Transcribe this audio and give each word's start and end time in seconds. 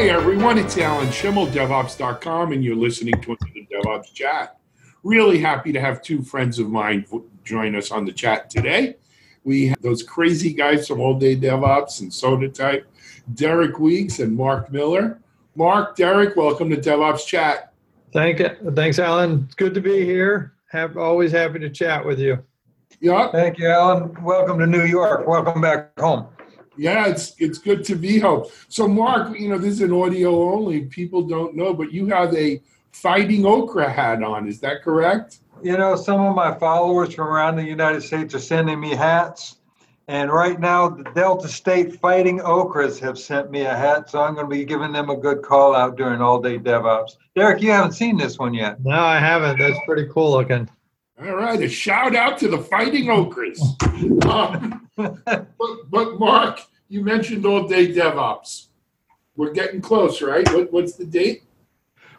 Hey 0.00 0.08
everyone, 0.08 0.56
it's 0.56 0.78
Alan 0.78 1.08
Shimel, 1.08 1.46
DevOps.com, 1.48 2.52
and 2.52 2.64
you're 2.64 2.74
listening 2.74 3.20
to 3.20 3.36
another 3.38 3.66
DevOps 3.70 4.14
Chat. 4.14 4.56
Really 5.02 5.38
happy 5.38 5.74
to 5.74 5.80
have 5.80 6.00
two 6.00 6.22
friends 6.22 6.58
of 6.58 6.70
mine 6.70 7.04
join 7.44 7.76
us 7.76 7.90
on 7.90 8.06
the 8.06 8.12
chat 8.12 8.48
today. 8.48 8.96
We 9.44 9.66
have 9.66 9.82
those 9.82 10.02
crazy 10.02 10.54
guys 10.54 10.88
from 10.88 11.00
All 11.00 11.18
Day 11.18 11.36
DevOps 11.36 12.00
and 12.00 12.10
Sonatype, 12.10 12.84
Derek 13.34 13.78
Weeks 13.78 14.20
and 14.20 14.34
Mark 14.34 14.72
Miller. 14.72 15.20
Mark, 15.54 15.96
Derek, 15.96 16.34
welcome 16.34 16.70
to 16.70 16.78
DevOps 16.78 17.26
Chat. 17.26 17.74
Thank 18.14 18.38
you. 18.38 18.48
Thanks, 18.74 18.98
Alan. 18.98 19.42
It's 19.44 19.54
good 19.54 19.74
to 19.74 19.82
be 19.82 20.06
here. 20.06 20.54
Have 20.70 20.96
always 20.96 21.30
happy 21.30 21.58
to 21.58 21.68
chat 21.68 22.02
with 22.02 22.18
you. 22.18 22.42
Yeah. 23.00 23.30
Thank 23.32 23.58
you, 23.58 23.68
Alan. 23.68 24.16
Welcome 24.24 24.60
to 24.60 24.66
New 24.66 24.86
York. 24.86 25.28
Welcome 25.28 25.60
back 25.60 25.90
home. 26.00 26.26
Yeah, 26.80 27.08
it's 27.08 27.34
it's 27.38 27.58
good 27.58 27.84
to 27.84 27.94
be 27.94 28.18
home. 28.18 28.46
So, 28.68 28.88
Mark, 28.88 29.38
you 29.38 29.50
know, 29.50 29.58
this 29.58 29.74
is 29.74 29.80
an 29.82 29.92
audio 29.92 30.50
only. 30.50 30.86
People 30.86 31.20
don't 31.20 31.54
know, 31.54 31.74
but 31.74 31.92
you 31.92 32.06
have 32.06 32.34
a 32.34 32.62
fighting 32.92 33.44
okra 33.44 33.90
hat 33.90 34.22
on. 34.22 34.48
Is 34.48 34.60
that 34.60 34.82
correct? 34.82 35.40
You 35.62 35.76
know, 35.76 35.94
some 35.94 36.22
of 36.22 36.34
my 36.34 36.54
followers 36.54 37.12
from 37.12 37.28
around 37.28 37.56
the 37.56 37.64
United 37.64 38.02
States 38.02 38.34
are 38.34 38.38
sending 38.38 38.80
me 38.80 38.96
hats. 38.96 39.58
And 40.08 40.32
right 40.32 40.58
now, 40.58 40.88
the 40.88 41.04
Delta 41.14 41.48
State 41.48 42.00
Fighting 42.00 42.38
Okras 42.38 42.98
have 43.00 43.18
sent 43.18 43.50
me 43.50 43.60
a 43.60 43.76
hat, 43.76 44.08
so 44.08 44.22
I'm 44.22 44.34
going 44.34 44.46
to 44.46 44.50
be 44.50 44.64
giving 44.64 44.90
them 44.90 45.10
a 45.10 45.16
good 45.16 45.42
call 45.42 45.76
out 45.76 45.96
during 45.96 46.22
all 46.22 46.40
day 46.40 46.58
DevOps. 46.58 47.10
Derek, 47.36 47.62
you 47.62 47.72
haven't 47.72 47.92
seen 47.92 48.16
this 48.16 48.38
one 48.38 48.54
yet. 48.54 48.82
No, 48.82 48.98
I 48.98 49.18
haven't. 49.18 49.58
That's 49.58 49.78
pretty 49.86 50.08
cool 50.10 50.30
looking. 50.30 50.66
All 51.22 51.34
right, 51.36 51.60
a 51.60 51.68
shout 51.68 52.16
out 52.16 52.38
to 52.38 52.48
the 52.48 52.56
Fighting 52.56 53.04
Okras. 53.04 53.60
um, 54.24 54.88
but, 54.96 55.90
but, 55.90 56.18
Mark, 56.18 56.60
you 56.90 57.04
mentioned 57.04 57.46
all 57.46 57.68
day 57.68 57.94
DevOps. 57.94 58.66
We're 59.36 59.52
getting 59.52 59.80
close, 59.80 60.20
right? 60.20 60.46
What, 60.52 60.72
what's 60.72 60.94
the 60.94 61.06
date? 61.06 61.44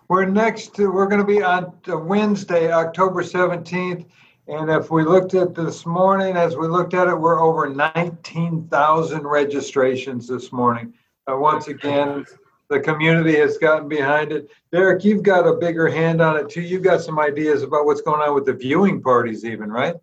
We're 0.08 0.25
next 0.25 0.73
to, 0.75 0.89
we're 0.91 1.08
going 1.08 1.19
to 1.19 1.28
be 1.28 1.44
on 1.44 1.73
Wednesday, 1.86 2.72
October 2.72 3.22
17th. 3.22 4.05
And 4.47 4.72
if 4.72 4.89
we 4.89 5.03
looked 5.03 5.33
at 5.36 5.53
this 5.53 5.86
morning, 5.86 6.38
as 6.38 6.55
we 6.55 6.67
looked 6.67 6.94
at 6.94 7.09
it, 7.09 7.16
we're 7.16 7.41
over 7.41 7.69
19,000 7.69 9.28
registrations 9.28 10.28
this 10.28 10.53
morning. 10.53 10.94
Uh, 11.30 11.35
once 11.35 11.67
again, 11.67 12.25
the 12.69 12.80
community 12.80 13.35
has 13.35 13.58
gotten 13.58 13.89
behind 13.89 14.31
it. 14.31 14.50
Derek, 14.72 15.03
you've 15.03 15.23
got 15.23 15.45
a 15.45 15.53
bigger 15.53 15.89
hand 15.89 16.22
on 16.22 16.38
it 16.38 16.50
too. 16.50 16.61
You've 16.61 16.81
got 16.81 17.02
some 17.02 17.19
ideas 17.19 17.61
about 17.63 17.85
what's 17.85 18.02
going 18.02 18.22
on 18.22 18.33
with 18.33 18.45
the 18.45 18.53
viewing 18.53 19.02
parties, 19.02 19.44
even, 19.44 19.69
right? 19.69 19.95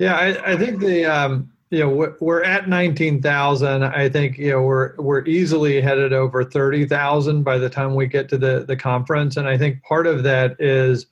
Yeah, 0.00 0.16
I, 0.16 0.52
I 0.52 0.56
think 0.56 0.80
the 0.80 1.04
um, 1.04 1.51
you 1.72 1.78
know 1.78 2.14
we're 2.20 2.44
at 2.44 2.68
19,000. 2.68 3.82
I 3.82 4.08
think 4.10 4.36
you 4.36 4.50
know 4.50 4.62
we're 4.62 4.94
we're 4.96 5.24
easily 5.24 5.80
headed 5.80 6.12
over 6.12 6.44
30,000 6.44 7.42
by 7.42 7.56
the 7.56 7.70
time 7.70 7.94
we 7.94 8.06
get 8.06 8.28
to 8.28 8.38
the 8.38 8.64
the 8.68 8.76
conference, 8.76 9.38
and 9.38 9.48
I 9.48 9.56
think 9.56 9.82
part 9.82 10.06
of 10.06 10.22
that 10.22 10.54
is 10.60 11.06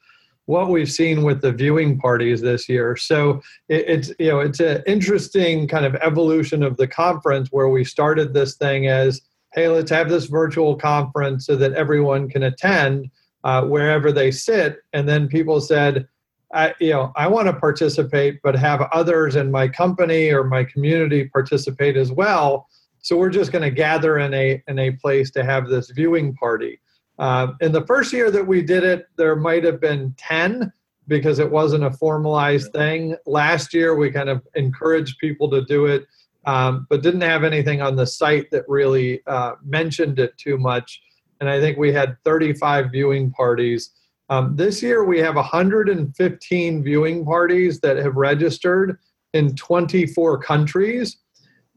what 0.44 0.69
we've 0.69 0.91
seen 0.91 1.22
with 1.22 1.41
the 1.41 1.53
viewing 1.53 1.98
parties 1.98 2.42
this 2.42 2.69
year. 2.69 2.94
So 2.94 3.41
it, 3.70 3.88
it's 3.88 4.12
you 4.19 4.28
know 4.28 4.41
it's 4.41 4.61
an 4.61 4.83
interesting 4.86 5.66
kind 5.66 5.86
of 5.86 5.94
evolution 5.97 6.62
of 6.62 6.77
the 6.77 6.86
conference 6.86 7.48
where 7.50 7.70
we 7.70 7.83
started 7.83 8.34
this 8.34 8.56
thing 8.56 8.86
as 8.86 9.22
hey, 9.55 9.66
let's 9.69 9.91
have 9.91 10.11
this 10.11 10.27
virtual 10.27 10.77
conference 10.77 11.47
so 11.47 11.56
that 11.56 11.72
everyone 11.72 12.28
can 12.28 12.42
attend 12.42 13.11
uh, 13.44 13.64
wherever 13.64 14.12
they 14.12 14.31
sit. 14.31 14.78
And 14.92 15.08
then 15.08 15.27
people 15.27 15.61
said, 15.61 16.06
I, 16.53 16.75
you 16.81 16.91
know, 16.91 17.12
I 17.17 17.29
want 17.29 17.47
to 17.47 17.53
participate, 17.53 18.41
but 18.43 18.56
have 18.56 18.83
others 18.93 19.37
in 19.37 19.51
my 19.51 19.69
company 19.69 20.31
or 20.31 20.45
my 20.45 20.65
community 20.65 21.29
participate 21.29 21.97
as 21.97 22.11
well. 22.11 22.69
So 23.03 23.17
we're 23.17 23.31
just 23.31 23.53
going 23.53 23.62
to 23.62 23.71
gather 23.71 24.19
in 24.19 24.34
a 24.34 24.62
in 24.69 24.78
a 24.78 24.91
place 24.93 25.31
to 25.33 25.44
have 25.44 25.69
this 25.69 25.91
viewing 25.91 26.34
party. 26.34 26.81
Uh, 27.19 27.53
in 27.60 27.72
the 27.72 27.87
first 27.87 28.12
year 28.12 28.31
that 28.31 28.47
we 28.47 28.62
did 28.62 28.83
it, 28.83 29.06
there 29.16 29.37
might 29.37 29.65
have 29.65 29.81
been 29.81 30.15
ten 30.19 30.72
because 31.09 31.39
it 31.39 31.50
wasn't 31.50 31.84
a 31.84 31.91
formalized 31.91 32.72
thing. 32.72 33.16
Last 33.27 33.75
year, 33.75 33.94
we 33.97 34.10
kind 34.10 34.28
of 34.28 34.47
encouraged 34.55 35.19
people 35.19 35.50
to 35.50 35.65
do 35.65 35.87
it 35.87 36.06
um, 36.47 36.87
but 36.89 37.03
didn't 37.03 37.21
have 37.22 37.44
anything 37.44 37.83
on 37.83 37.97
the 37.97 38.06
site 38.06 38.50
that 38.50 38.69
really 38.69 39.22
uh, 39.27 39.53
mentioned 39.62 40.19
it 40.19 40.37
too 40.39 40.56
much. 40.56 41.03
And 41.41 41.49
I 41.49 41.60
think 41.60 41.78
we 41.78 41.93
had 41.93 42.16
35 42.25 42.91
viewing 42.91 43.31
parties. 43.31 43.91
Um, 44.30 44.54
this 44.54 44.80
year 44.80 45.04
we 45.04 45.18
have 45.18 45.34
115 45.34 46.82
viewing 46.84 47.24
parties 47.24 47.80
that 47.80 47.96
have 47.96 48.14
registered 48.14 48.98
in 49.34 49.56
24 49.56 50.38
countries. 50.38 51.18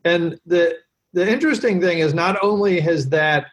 And 0.06 0.40
the 0.46 0.78
the 1.14 1.30
interesting 1.30 1.80
thing 1.80 2.00
is 2.00 2.14
not 2.14 2.38
only 2.42 2.80
has 2.80 3.10
that 3.10 3.48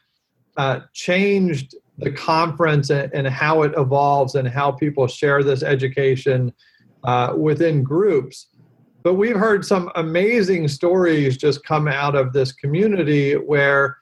uh, 0.56 0.80
changed 0.94 1.74
the 1.98 2.10
conference 2.10 2.88
and, 2.88 3.12
and, 3.12 3.26
how 3.28 3.62
it 3.62 3.72
evolves 3.76 4.34
and 4.34 4.48
how 4.48 4.72
people 4.72 5.06
share 5.06 5.42
this 5.42 5.62
education 5.62 6.50
uh, 7.04 7.34
within 7.36 7.82
groups, 7.82 8.46
but 9.02 9.14
we've 9.14 9.36
heard 9.36 9.64
some 9.66 9.90
amazing 9.96 10.68
stories 10.68 11.36
just 11.36 11.62
come 11.64 11.86
out 11.86 12.14
of 12.14 12.32
this 12.32 12.52
community 12.52 13.34
where 13.34 13.98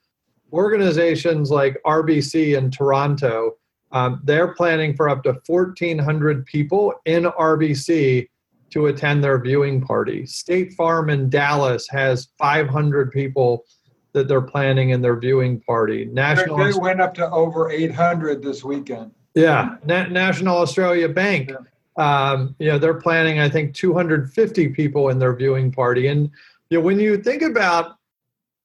organizations 0.53 1.51
like 1.51 1.77
RBC 1.85 2.57
in 2.57 2.71
Toronto, 2.71 3.58
um, 3.93 4.21
they're 4.25 4.55
planning 4.55 4.95
for 4.95 5.09
up 5.09 5.23
to 5.25 5.41
1,400 5.47 6.45
people 6.47 6.95
in 7.05 7.25
RBC 7.25 8.29
to 8.71 8.87
attend 8.87 9.25
their 9.25 9.41
viewing 9.41 9.81
party. 9.81 10.27
State 10.27 10.75
Farm 10.75 11.09
in 11.09 11.31
Dallas 11.31 11.89
has 11.89 12.29
500 12.39 13.11
people 13.11 13.65
that 14.13 14.29
they're 14.29 14.43
planning 14.43 14.91
in 14.91 15.01
their 15.01 15.19
viewing 15.19 15.61
party. 15.61 16.05
National 16.07 16.59
they 16.59 16.79
went 16.79 17.01
up 17.01 17.15
to 17.15 17.31
over 17.31 17.71
800 17.71 18.43
this 18.43 18.63
weekend. 18.63 19.11
Yeah, 19.35 19.77
Na- 19.85 20.09
National 20.09 20.59
Australia 20.59 21.09
Bank. 21.09 21.51
Yeah 21.51 21.57
um, 21.99 22.55
you 22.61 22.69
know, 22.69 22.79
they're 22.79 22.95
planning, 22.95 23.41
I 23.41 23.49
think, 23.49 23.75
250 23.75 24.69
people 24.69 25.09
in 25.09 25.19
their 25.19 25.35
viewing 25.35 25.73
party. 25.73 26.07
And 26.07 26.31
you 26.71 26.79
know, 26.79 26.85
when 26.85 27.01
you 27.01 27.19
think 27.19 27.43
about 27.43 27.97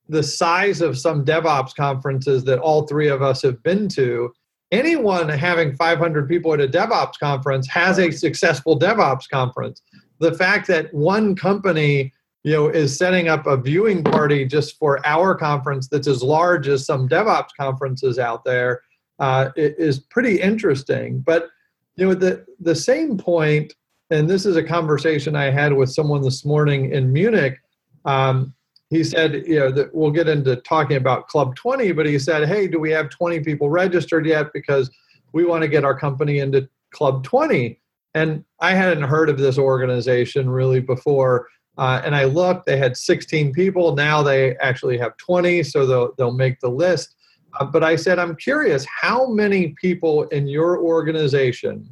the 0.08 0.22
size 0.22 0.82
of 0.82 0.98
some 0.98 1.26
DevOps 1.26 1.76
conferences 1.76 2.44
that 2.44 2.60
all 2.60 2.86
three 2.86 3.08
of 3.08 3.22
us 3.24 3.42
have 3.42 3.62
been 3.64 3.90
to, 3.90 4.34
anyone 4.74 5.30
having 5.30 5.76
500 5.76 6.28
people 6.28 6.54
at 6.54 6.60
a 6.60 6.68
DevOps 6.68 7.20
conference 7.20 7.68
has 7.70 8.00
a 8.00 8.12
successful 8.12 8.78
DevOps 8.78 9.30
conference. 9.30 9.82
The 10.20 10.34
fact 10.34 10.68
that 10.68 10.94
one 10.94 11.36
company 11.36 12.12
you 12.44 12.54
know 12.54 12.68
is 12.68 12.98
setting 12.98 13.30
up 13.30 13.46
a 13.46 13.56
viewing 13.56 14.04
party 14.04 14.46
just 14.46 14.78
for 14.78 15.00
our 15.06 15.36
conference 15.36 15.88
that's 15.88 16.08
as 16.08 16.22
large 16.22 16.68
as 16.68 16.86
some 16.86 17.08
DevOps 17.08 17.50
conferences 17.58 18.20
out 18.20 18.44
there 18.44 18.82
uh, 19.20 19.50
is 19.56 20.00
pretty 20.00 20.42
interesting. 20.42 21.20
But 21.20 21.50
you 21.96 22.08
know, 22.08 22.14
the 22.16 22.46
the 22.60 22.76
same 22.76 23.18
point, 23.18 23.74
and 24.10 24.30
this 24.30 24.46
is 24.46 24.58
a 24.58 24.64
conversation 24.64 25.36
I 25.36 25.52
had 25.52 25.72
with 25.72 25.92
someone 25.92 26.24
this 26.24 26.44
morning 26.44 26.92
in 26.92 27.14
Munich. 27.14 27.60
Um, 28.06 28.54
he 28.94 29.04
said, 29.04 29.46
you 29.48 29.60
know, 29.60 29.72
that 29.72 29.94
we'll 29.94 30.12
get 30.12 30.28
into 30.28 30.56
talking 30.58 30.98
about 30.98 31.28
Club 31.28 31.56
20, 31.56 31.92
but 31.94 32.06
he 32.06 32.20
said, 32.20 32.48
hey, 32.48 32.68
do 32.68 32.80
we 32.80 32.92
have 32.92 33.10
20 33.10 33.40
people 33.40 33.70
registered 33.70 34.26
yet? 34.26 34.54
Because 34.54 34.92
we 35.32 35.46
want 35.46 35.64
to 35.64 35.68
get 35.68 35.84
our 35.84 35.98
company 35.98 36.40
into 36.40 36.70
Club 36.92 37.24
20. 37.24 37.80
And 38.14 38.46
I 38.60 38.74
hadn't 38.74 39.04
heard 39.04 39.30
of 39.30 39.40
this 39.40 39.58
organization 39.58 40.50
really 40.50 40.80
before. 40.80 41.48
Uh, 41.78 42.02
and 42.06 42.16
I 42.16 42.26
looked, 42.26 42.68
they 42.68 42.78
had 42.78 42.96
16 42.96 43.54
people. 43.54 43.96
Now 43.96 44.22
they 44.22 44.56
actually 44.58 44.98
have 45.00 45.18
20, 45.18 45.64
so 45.64 45.88
they'll, 45.88 46.14
they'll 46.18 46.32
make 46.32 46.60
the 46.60 46.70
list. 46.70 47.16
Uh, 47.60 47.66
but 47.66 47.84
I 47.84 47.96
said, 47.96 48.20
I'm 48.20 48.36
curious, 48.36 48.86
how 48.86 49.28
many 49.28 49.70
people 49.82 50.24
in 50.26 50.48
your 50.48 50.80
organization 50.80 51.92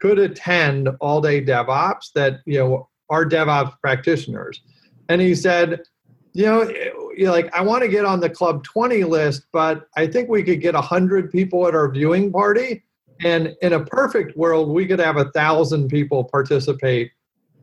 could 0.00 0.18
attend 0.18 0.88
all 1.00 1.20
day 1.20 1.44
DevOps 1.44 2.12
that, 2.14 2.40
you 2.46 2.58
know, 2.58 2.88
are 3.10 3.26
DevOps 3.26 3.78
practitioners? 3.80 4.62
And 5.08 5.20
he 5.20 5.34
said, 5.34 5.82
you 6.32 6.46
know, 6.46 6.62
you 7.16 7.30
like, 7.30 7.52
I 7.54 7.60
want 7.62 7.82
to 7.82 7.88
get 7.88 8.04
on 8.04 8.20
the 8.20 8.30
Club 8.30 8.64
20 8.64 9.04
list, 9.04 9.46
but 9.52 9.88
I 9.96 10.06
think 10.06 10.28
we 10.28 10.42
could 10.42 10.60
get 10.60 10.74
100 10.74 11.30
people 11.30 11.66
at 11.68 11.74
our 11.74 11.90
viewing 11.90 12.32
party. 12.32 12.82
And 13.24 13.54
in 13.62 13.74
a 13.74 13.84
perfect 13.84 14.36
world, 14.36 14.70
we 14.70 14.86
could 14.86 14.98
have 14.98 15.16
a 15.16 15.30
thousand 15.30 15.88
people 15.88 16.24
participate 16.24 17.12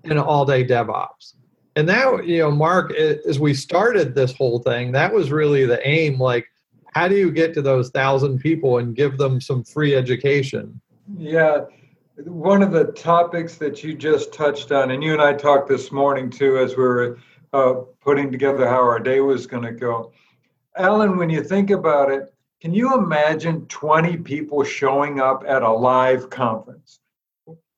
in 0.03 0.17
all 0.17 0.45
day 0.45 0.65
DevOps. 0.65 1.33
And 1.75 1.87
that, 1.89 2.25
you 2.25 2.39
know, 2.39 2.51
Mark, 2.51 2.93
eh, 2.95 3.15
as 3.27 3.39
we 3.39 3.53
started 3.53 4.15
this 4.15 4.33
whole 4.33 4.59
thing, 4.59 4.91
that 4.93 5.13
was 5.13 5.31
really 5.31 5.65
the 5.65 5.85
aim. 5.87 6.19
Like, 6.19 6.47
how 6.93 7.07
do 7.07 7.15
you 7.15 7.31
get 7.31 7.53
to 7.55 7.61
those 7.61 7.89
thousand 7.89 8.39
people 8.39 8.77
and 8.77 8.95
give 8.95 9.17
them 9.17 9.41
some 9.41 9.63
free 9.63 9.95
education? 9.95 10.79
Yeah, 11.17 11.61
one 12.25 12.61
of 12.61 12.71
the 12.71 12.85
topics 12.85 13.55
that 13.55 13.83
you 13.83 13.93
just 13.93 14.33
touched 14.33 14.71
on, 14.71 14.91
and 14.91 15.03
you 15.03 15.13
and 15.13 15.21
I 15.21 15.33
talked 15.33 15.69
this 15.69 15.91
morning 15.91 16.29
too, 16.29 16.57
as 16.57 16.75
we 16.75 16.83
were 16.83 17.17
uh, 17.53 17.73
putting 18.01 18.31
together 18.31 18.67
how 18.67 18.81
our 18.81 18.99
day 18.99 19.19
was 19.19 19.47
going 19.47 19.63
to 19.63 19.71
go. 19.71 20.11
Alan, 20.77 21.17
when 21.17 21.29
you 21.29 21.43
think 21.43 21.71
about 21.71 22.11
it, 22.11 22.33
can 22.61 22.73
you 22.73 22.93
imagine 22.95 23.65
20 23.67 24.17
people 24.17 24.63
showing 24.63 25.19
up 25.19 25.43
at 25.47 25.61
a 25.61 25.71
live 25.71 26.29
conference? 26.29 26.99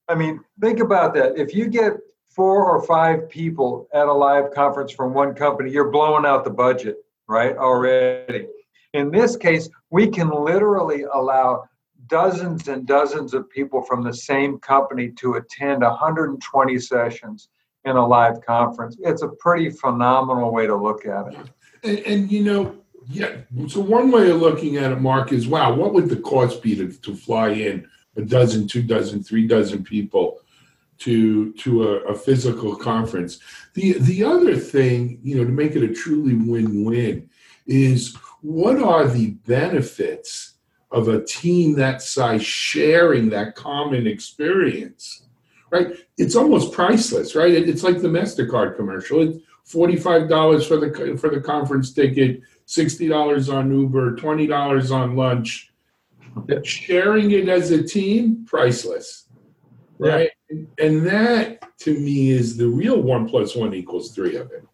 I 0.08 0.16
mean, 0.16 0.42
think 0.60 0.80
about 0.80 1.14
that. 1.14 1.38
If 1.38 1.54
you 1.54 1.68
get 1.68 1.94
four 2.30 2.66
or 2.66 2.84
five 2.86 3.30
people 3.30 3.88
at 3.94 4.08
a 4.08 4.14
live 4.14 4.52
conference 4.52 4.92
from 4.92 5.14
one 5.14 5.36
company, 5.36 5.72
you're 5.72 5.92
blowing 5.92 6.26
out 6.26 6.44
the 6.44 6.50
budget, 6.50 6.98
right? 7.28 7.56
Already. 7.56 8.48
In 8.94 9.12
this 9.12 9.38
case, 9.38 9.70
we 9.90 10.08
can 10.08 10.30
literally 10.30 11.04
allow 11.14 11.64
dozens 12.08 12.68
and 12.68 12.86
dozens 12.86 13.34
of 13.34 13.50
people 13.50 13.82
from 13.84 14.04
the 14.04 14.14
same 14.14 14.60
company 14.60 15.12
to 15.12 15.36
attend 15.36 15.82
120 15.82 16.80
sessions 16.80 17.50
in 17.86 17.96
a 17.96 18.08
live 18.08 18.46
conference. 18.46 18.98
It's 19.00 19.22
a 19.22 19.30
pretty 19.30 19.70
phenomenal 19.70 20.52
way 20.52 20.68
to 20.68 20.76
look 20.76 21.06
at 21.06 21.34
it. 21.34 21.38
And, 21.84 22.00
and 22.00 22.32
you 22.32 22.44
know, 22.44 22.78
yeah. 23.08 23.38
So 23.68 23.82
one 23.82 24.12
way 24.12 24.30
of 24.30 24.38
looking 24.38 24.78
at 24.78 24.92
it, 24.92 25.02
Mark, 25.02 25.32
is 25.32 25.48
wow, 25.48 25.74
what 25.74 25.94
would 25.94 26.10
the 26.10 26.18
cost 26.18 26.62
be 26.62 26.76
to, 26.76 26.92
to 26.92 27.16
fly 27.16 27.50
in 27.50 27.88
a 28.16 28.22
dozen, 28.22 28.68
two 28.68 28.84
dozen, 28.84 29.24
three 29.24 29.48
dozen 29.48 29.84
people 29.84 30.40
to 31.00 31.52
to 31.54 31.90
a, 31.90 31.96
a 32.10 32.16
physical 32.16 32.76
conference? 32.76 33.40
The 33.74 33.94
the 33.94 34.24
other 34.24 34.56
thing, 34.56 35.20
you 35.24 35.38
know, 35.38 35.46
to 35.46 35.52
make 35.52 35.76
it 35.76 35.84
a 35.84 35.94
truly 35.94 36.36
win-win, 36.36 37.30
is 37.66 38.16
what 38.42 38.82
are 38.82 39.08
the 39.08 39.32
benefits 39.48 40.54
of 40.92 41.08
a 41.08 41.24
team 41.24 41.76
that 41.76 42.02
size 42.02 42.46
sharing 42.46 43.30
that 43.30 43.56
common 43.56 44.06
experience? 44.06 45.24
Right? 45.72 45.96
It's 46.18 46.36
almost 46.36 46.74
priceless, 46.74 47.36
right? 47.36 47.52
It, 47.52 47.70
it's 47.70 47.84
like 47.84 48.02
the 48.02 48.10
Mastercard 48.10 48.76
commercial. 48.76 49.22
It's 49.22 49.38
forty-five 49.64 50.28
dollars 50.28 50.68
for 50.68 50.78
the 50.78 51.18
for 51.18 51.30
the 51.30 51.40
conference 51.40 51.94
ticket, 51.94 52.42
sixty 52.66 53.08
dollars 53.08 53.50
on 53.50 53.72
Uber, 53.72 54.16
twenty 54.18 54.48
dollars 54.48 54.92
on 54.92 55.16
lunch. 55.16 55.72
Sharing 56.64 57.32
it 57.32 57.50
as 57.50 57.72
a 57.72 57.84
team, 57.84 58.46
priceless, 58.46 59.28
right? 59.98 60.30
And, 60.50 60.68
and 60.80 61.06
that 61.08 61.78
to 61.80 61.98
me 62.00 62.32
is 62.32 62.58
the 62.58 62.68
real 62.68 63.02
one 63.02 63.28
plus 63.28 63.56
one 63.56 63.74
equals 63.74 64.12
three 64.12 64.36
of 64.36 64.52
it. 64.52 64.66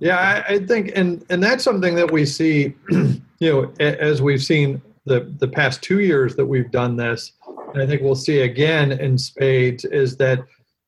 Yeah, 0.00 0.16
I, 0.16 0.54
I 0.54 0.58
think, 0.66 0.92
and 0.96 1.24
and 1.28 1.42
that's 1.42 1.62
something 1.62 1.94
that 1.94 2.10
we 2.10 2.24
see, 2.24 2.74
you 2.90 3.20
know, 3.40 3.72
as 3.78 4.22
we've 4.22 4.42
seen 4.42 4.80
the 5.04 5.32
the 5.38 5.48
past 5.48 5.82
two 5.82 6.00
years 6.00 6.34
that 6.36 6.46
we've 6.46 6.70
done 6.70 6.96
this, 6.96 7.32
I 7.76 7.86
think 7.86 8.02
we'll 8.02 8.14
see 8.14 8.40
again 8.40 8.92
in 8.92 9.18
spades 9.18 9.84
is 9.84 10.16
that 10.16 10.40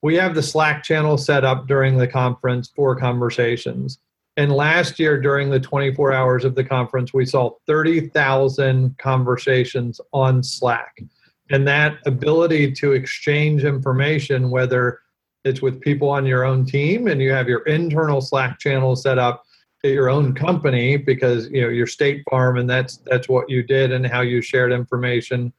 we 0.02 0.16
have 0.16 0.34
the 0.34 0.42
Slack 0.42 0.82
channel 0.82 1.16
set 1.16 1.44
up 1.44 1.68
during 1.68 1.96
the 1.96 2.08
conference 2.08 2.70
for 2.74 2.96
conversations. 2.96 3.98
And 4.36 4.50
last 4.50 4.98
year, 4.98 5.20
during 5.20 5.50
the 5.50 5.60
24 5.60 6.12
hours 6.12 6.44
of 6.44 6.54
the 6.54 6.64
conference, 6.64 7.12
we 7.12 7.26
saw 7.26 7.50
30,000 7.66 8.96
conversations 8.98 10.00
on 10.12 10.42
Slack. 10.42 11.02
And 11.50 11.68
that 11.68 11.98
ability 12.06 12.72
to 12.72 12.92
exchange 12.92 13.64
information, 13.64 14.50
whether 14.50 15.00
it's 15.44 15.60
with 15.60 15.80
people 15.80 16.08
on 16.08 16.24
your 16.24 16.44
own 16.44 16.64
team 16.64 17.08
and 17.08 17.20
you 17.20 17.32
have 17.32 17.48
your 17.48 17.62
internal 17.62 18.20
Slack 18.20 18.58
channel 18.58 18.96
set 18.96 19.18
up 19.18 19.44
at 19.84 19.90
your 19.90 20.08
own 20.08 20.34
company 20.34 20.96
because 20.96 21.48
you 21.50 21.60
know 21.62 21.68
your 21.68 21.86
State 21.86 22.22
Farm 22.30 22.56
and 22.56 22.70
that's 22.70 22.98
that's 23.06 23.28
what 23.28 23.50
you 23.50 23.62
did 23.62 23.92
and 23.92 24.06
how 24.06 24.20
you 24.20 24.40
shared 24.40 24.72
information, 24.72 25.52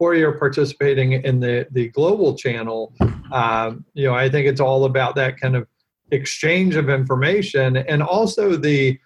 or 0.00 0.14
you're 0.14 0.32
participating 0.32 1.12
in 1.12 1.38
the 1.38 1.68
the 1.70 1.88
global 1.90 2.34
channel. 2.34 2.92
Um, 3.30 3.84
you 3.94 4.06
know, 4.06 4.14
I 4.14 4.28
think 4.28 4.48
it's 4.48 4.60
all 4.60 4.86
about 4.86 5.14
that 5.14 5.38
kind 5.38 5.54
of 5.54 5.68
exchange 6.10 6.74
of 6.74 6.88
information 6.88 7.76
and 7.76 8.02
also 8.02 8.56
the 8.56 8.98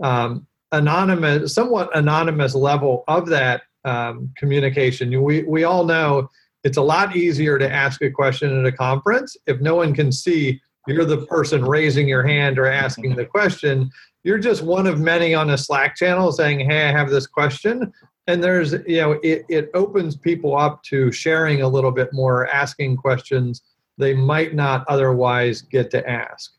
um, 0.00 0.46
anonymous, 0.70 1.54
somewhat 1.54 1.90
anonymous 1.96 2.54
level 2.54 3.02
of 3.08 3.26
that 3.30 3.62
um, 3.84 4.32
communication. 4.36 5.20
We 5.22 5.42
we 5.42 5.64
all 5.64 5.84
know 5.84 6.28
it's 6.62 6.76
a 6.76 6.82
lot 6.82 7.16
easier 7.16 7.58
to 7.58 7.68
ask 7.68 8.00
a 8.02 8.10
question 8.10 8.56
at 8.56 8.66
a 8.66 8.72
conference 8.72 9.36
if 9.46 9.60
no 9.60 9.74
one 9.74 9.94
can 9.94 10.12
see 10.12 10.60
you're 10.86 11.04
the 11.04 11.26
person 11.26 11.64
raising 11.64 12.08
your 12.08 12.26
hand 12.26 12.58
or 12.58 12.66
asking 12.66 13.14
the 13.16 13.24
question. 13.24 13.90
You're 14.24 14.38
just 14.38 14.62
one 14.62 14.86
of 14.86 15.00
many 15.00 15.34
on 15.34 15.50
a 15.50 15.58
Slack 15.58 15.96
channel 15.96 16.30
saying, 16.30 16.60
"Hey, 16.60 16.88
I 16.88 16.92
have 16.92 17.10
this 17.10 17.26
question." 17.26 17.92
And 18.32 18.42
there's, 18.42 18.72
you 18.86 19.00
know, 19.02 19.12
it, 19.22 19.44
it 19.50 19.70
opens 19.74 20.16
people 20.16 20.56
up 20.56 20.82
to 20.84 21.12
sharing 21.12 21.60
a 21.60 21.68
little 21.68 21.90
bit 21.90 22.08
more, 22.14 22.48
asking 22.48 22.96
questions 22.96 23.62
they 23.98 24.14
might 24.14 24.54
not 24.54 24.86
otherwise 24.88 25.60
get 25.60 25.90
to 25.90 26.08
ask. 26.08 26.54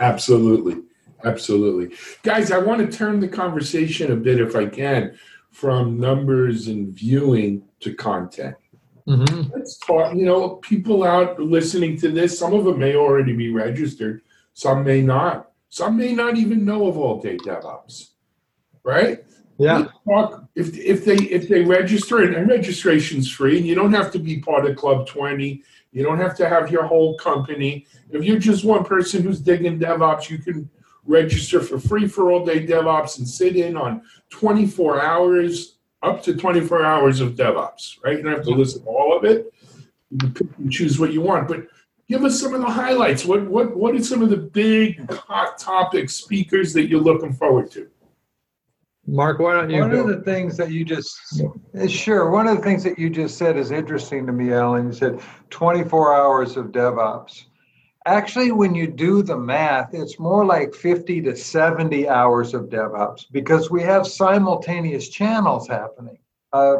Absolutely. 0.00 0.82
Absolutely. 1.24 1.94
Guys, 2.22 2.50
I 2.50 2.58
want 2.58 2.80
to 2.80 2.96
turn 2.96 3.20
the 3.20 3.28
conversation 3.28 4.10
a 4.10 4.16
bit, 4.16 4.40
if 4.40 4.56
I 4.56 4.66
can, 4.66 5.18
from 5.50 6.00
numbers 6.00 6.68
and 6.68 6.88
viewing 6.88 7.64
to 7.80 7.92
content. 7.92 8.56
Mm-hmm. 9.06 9.50
Let's 9.54 9.76
talk, 9.78 10.14
you 10.14 10.24
know, 10.24 10.56
people 10.56 11.04
out 11.04 11.38
listening 11.38 11.98
to 11.98 12.10
this, 12.10 12.38
some 12.38 12.54
of 12.54 12.64
them 12.64 12.78
may 12.78 12.94
already 12.94 13.34
be 13.34 13.52
registered, 13.52 14.22
some 14.54 14.82
may 14.82 15.02
not. 15.02 15.50
Some 15.68 15.98
may 15.98 16.14
not 16.14 16.38
even 16.38 16.64
know 16.64 16.86
of 16.86 16.96
All 16.96 17.20
Day 17.20 17.36
DevOps, 17.36 18.12
right? 18.82 19.24
Yeah. 19.58 19.88
Talk, 20.04 20.44
if, 20.54 20.76
if 20.78 21.04
they 21.04 21.16
if 21.16 21.48
they 21.48 21.62
register 21.62 22.22
and, 22.22 22.48
registration's 22.48 23.30
free, 23.30 23.58
and 23.58 23.66
you 23.66 23.74
don't 23.74 23.92
have 23.92 24.12
to 24.12 24.18
be 24.18 24.38
part 24.38 24.64
of 24.66 24.76
Club 24.76 25.06
20, 25.06 25.62
you 25.92 26.02
don't 26.04 26.18
have 26.18 26.36
to 26.36 26.48
have 26.48 26.70
your 26.70 26.84
whole 26.84 27.16
company. 27.18 27.86
If 28.10 28.22
you're 28.22 28.38
just 28.38 28.64
one 28.64 28.84
person 28.84 29.22
who's 29.22 29.40
digging 29.40 29.80
DevOps, 29.80 30.30
you 30.30 30.38
can 30.38 30.70
register 31.04 31.60
for 31.60 31.80
free 31.80 32.06
for 32.06 32.30
All 32.30 32.44
Day 32.44 32.64
DevOps 32.64 33.18
and 33.18 33.28
sit 33.28 33.56
in 33.56 33.76
on 33.76 34.02
24 34.30 35.02
hours, 35.02 35.78
up 36.02 36.22
to 36.22 36.36
24 36.36 36.84
hours 36.84 37.20
of 37.20 37.34
DevOps, 37.34 37.96
right? 38.04 38.18
You 38.18 38.22
don't 38.22 38.34
have 38.34 38.44
to 38.44 38.50
listen 38.50 38.82
to 38.82 38.88
all 38.88 39.16
of 39.16 39.24
it. 39.24 39.52
You 40.10 40.18
can 40.18 40.34
pick 40.34 40.46
and 40.58 40.70
choose 40.70 41.00
what 41.00 41.12
you 41.12 41.20
want, 41.20 41.48
but 41.48 41.66
give 42.08 42.24
us 42.24 42.40
some 42.40 42.54
of 42.54 42.60
the 42.60 42.70
highlights. 42.70 43.24
What 43.24 43.44
what 43.46 43.76
what 43.76 43.96
are 43.96 44.04
some 44.04 44.22
of 44.22 44.30
the 44.30 44.36
big 44.36 45.10
hot 45.12 45.58
topic 45.58 46.10
speakers 46.10 46.72
that 46.74 46.88
you're 46.88 47.00
looking 47.00 47.32
forward 47.32 47.72
to? 47.72 47.88
Mark, 49.08 49.38
why 49.38 49.54
don't 49.54 49.70
you 49.70 49.80
One 49.80 49.90
go? 49.90 50.00
of 50.02 50.08
the 50.08 50.22
things 50.22 50.56
that 50.58 50.70
you 50.70 50.84
just, 50.84 51.42
sure, 51.88 52.30
one 52.30 52.46
of 52.46 52.58
the 52.58 52.62
things 52.62 52.84
that 52.84 52.98
you 52.98 53.08
just 53.08 53.38
said 53.38 53.56
is 53.56 53.70
interesting 53.70 54.26
to 54.26 54.32
me, 54.32 54.52
Alan. 54.52 54.86
You 54.88 54.92
said 54.92 55.20
24 55.48 56.14
hours 56.14 56.56
of 56.58 56.66
DevOps. 56.66 57.44
Actually, 58.04 58.52
when 58.52 58.74
you 58.74 58.86
do 58.86 59.22
the 59.22 59.36
math, 59.36 59.94
it's 59.94 60.18
more 60.18 60.44
like 60.44 60.74
50 60.74 61.22
to 61.22 61.34
70 61.36 62.08
hours 62.08 62.52
of 62.52 62.64
DevOps 62.64 63.24
because 63.32 63.70
we 63.70 63.82
have 63.82 64.06
simultaneous 64.06 65.08
channels 65.08 65.66
happening. 65.66 66.18
Uh, 66.52 66.76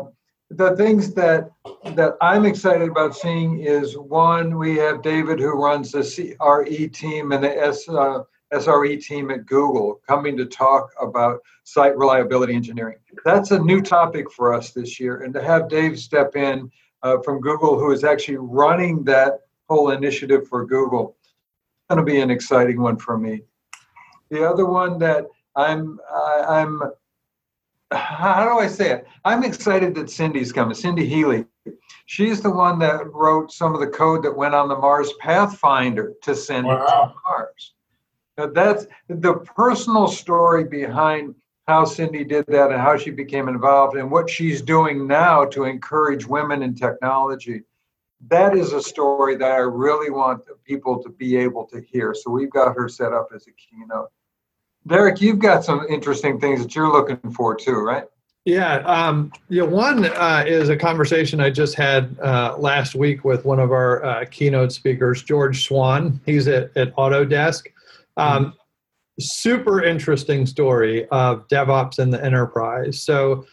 the 0.50 0.76
things 0.76 1.12
that 1.14 1.50
that 1.96 2.14
I'm 2.22 2.46
excited 2.46 2.88
about 2.88 3.16
seeing 3.16 3.60
is 3.60 3.96
one, 3.96 4.56
we 4.56 4.76
have 4.76 5.02
David 5.02 5.38
who 5.38 5.50
runs 5.52 5.92
the 5.92 6.02
CRE 6.02 6.88
team 6.88 7.32
and 7.32 7.44
the 7.44 7.58
S, 7.58 7.88
uh, 7.88 8.20
SRE 8.52 9.02
team 9.02 9.30
at 9.30 9.46
Google 9.46 10.00
coming 10.06 10.36
to 10.36 10.46
talk 10.46 10.90
about 11.00 11.40
site 11.64 11.96
reliability 11.96 12.54
engineering. 12.54 12.98
That's 13.24 13.50
a 13.50 13.58
new 13.58 13.80
topic 13.80 14.30
for 14.30 14.54
us 14.54 14.70
this 14.70 14.98
year, 14.98 15.22
and 15.22 15.34
to 15.34 15.42
have 15.42 15.68
Dave 15.68 15.98
step 15.98 16.36
in 16.36 16.70
uh, 17.02 17.18
from 17.24 17.40
Google, 17.40 17.78
who 17.78 17.92
is 17.92 18.04
actually 18.04 18.38
running 18.38 19.04
that 19.04 19.40
whole 19.68 19.90
initiative 19.90 20.48
for 20.48 20.64
Google, 20.64 21.16
going 21.88 21.98
to 21.98 22.04
be 22.04 22.20
an 22.20 22.30
exciting 22.30 22.80
one 22.80 22.96
for 22.96 23.18
me. 23.18 23.42
The 24.30 24.48
other 24.48 24.66
one 24.66 24.98
that 24.98 25.26
I'm 25.56 25.98
I, 26.10 26.44
I'm 26.60 26.82
how 27.90 28.44
do 28.44 28.60
I 28.60 28.66
say 28.66 28.90
it? 28.90 29.06
I'm 29.24 29.44
excited 29.44 29.94
that 29.94 30.10
Cindy's 30.10 30.52
coming. 30.52 30.74
Cindy 30.74 31.06
Healy. 31.06 31.46
She's 32.06 32.40
the 32.40 32.50
one 32.50 32.78
that 32.80 33.10
wrote 33.12 33.50
some 33.52 33.74
of 33.74 33.80
the 33.80 33.86
code 33.86 34.22
that 34.24 34.36
went 34.36 34.54
on 34.54 34.68
the 34.68 34.76
Mars 34.76 35.12
Pathfinder 35.20 36.14
to 36.22 36.34
send 36.34 36.66
it 36.66 36.70
to 36.70 37.12
Mars. 37.26 37.74
Now 38.38 38.46
that's 38.46 38.86
the 39.08 39.34
personal 39.56 40.06
story 40.06 40.62
behind 40.62 41.34
how 41.66 41.84
Cindy 41.84 42.24
did 42.24 42.46
that 42.46 42.70
and 42.70 42.80
how 42.80 42.96
she 42.96 43.10
became 43.10 43.48
involved 43.48 43.96
and 43.96 44.10
what 44.10 44.30
she's 44.30 44.62
doing 44.62 45.08
now 45.08 45.44
to 45.46 45.64
encourage 45.64 46.24
women 46.24 46.62
in 46.62 46.74
technology. 46.74 47.62
That 48.28 48.56
is 48.56 48.72
a 48.72 48.80
story 48.80 49.36
that 49.36 49.50
I 49.50 49.58
really 49.58 50.10
want 50.10 50.42
people 50.64 51.02
to 51.02 51.10
be 51.10 51.36
able 51.36 51.66
to 51.66 51.80
hear. 51.80 52.14
So 52.14 52.30
we've 52.30 52.50
got 52.50 52.74
her 52.74 52.88
set 52.88 53.12
up 53.12 53.28
as 53.34 53.46
a 53.48 53.52
keynote. 53.52 54.10
Derek, 54.86 55.20
you've 55.20 55.40
got 55.40 55.64
some 55.64 55.84
interesting 55.90 56.40
things 56.40 56.62
that 56.62 56.74
you're 56.74 56.90
looking 56.90 57.32
for 57.32 57.54
too, 57.56 57.74
right? 57.74 58.04
Yeah, 58.44 58.76
um, 58.86 59.32
yeah. 59.48 59.64
One 59.64 60.06
uh, 60.06 60.44
is 60.46 60.70
a 60.70 60.76
conversation 60.76 61.38
I 61.40 61.50
just 61.50 61.74
had 61.74 62.18
uh, 62.20 62.56
last 62.56 62.94
week 62.94 63.24
with 63.24 63.44
one 63.44 63.58
of 63.58 63.72
our 63.72 64.02
uh, 64.02 64.24
keynote 64.30 64.72
speakers, 64.72 65.22
George 65.22 65.64
Swan. 65.66 66.18
He's 66.24 66.48
at, 66.48 66.74
at 66.76 66.94
Autodesk. 66.96 67.66
Um, 68.18 68.54
super 69.20 69.82
interesting 69.82 70.46
story 70.46 71.08
of 71.08 71.46
DevOps 71.48 71.98
in 71.98 72.10
the 72.10 72.24
enterprise. 72.24 73.02
So 73.02 73.46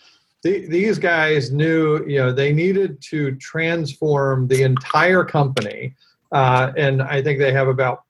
the, 0.44 0.68
these 0.68 1.00
guys 1.00 1.52
knew, 1.52 2.06
you 2.08 2.20
know, 2.20 2.32
they 2.32 2.54
needed 2.54 3.02
to 3.10 3.36
transform 3.38 4.48
the 4.48 4.64
entire 4.64 5.24
company, 5.24 5.96
uh, 6.32 6.72
and 6.78 7.02
I 7.02 7.22
think 7.22 7.40
they 7.40 7.52
have 7.52 7.68
about 7.68 8.04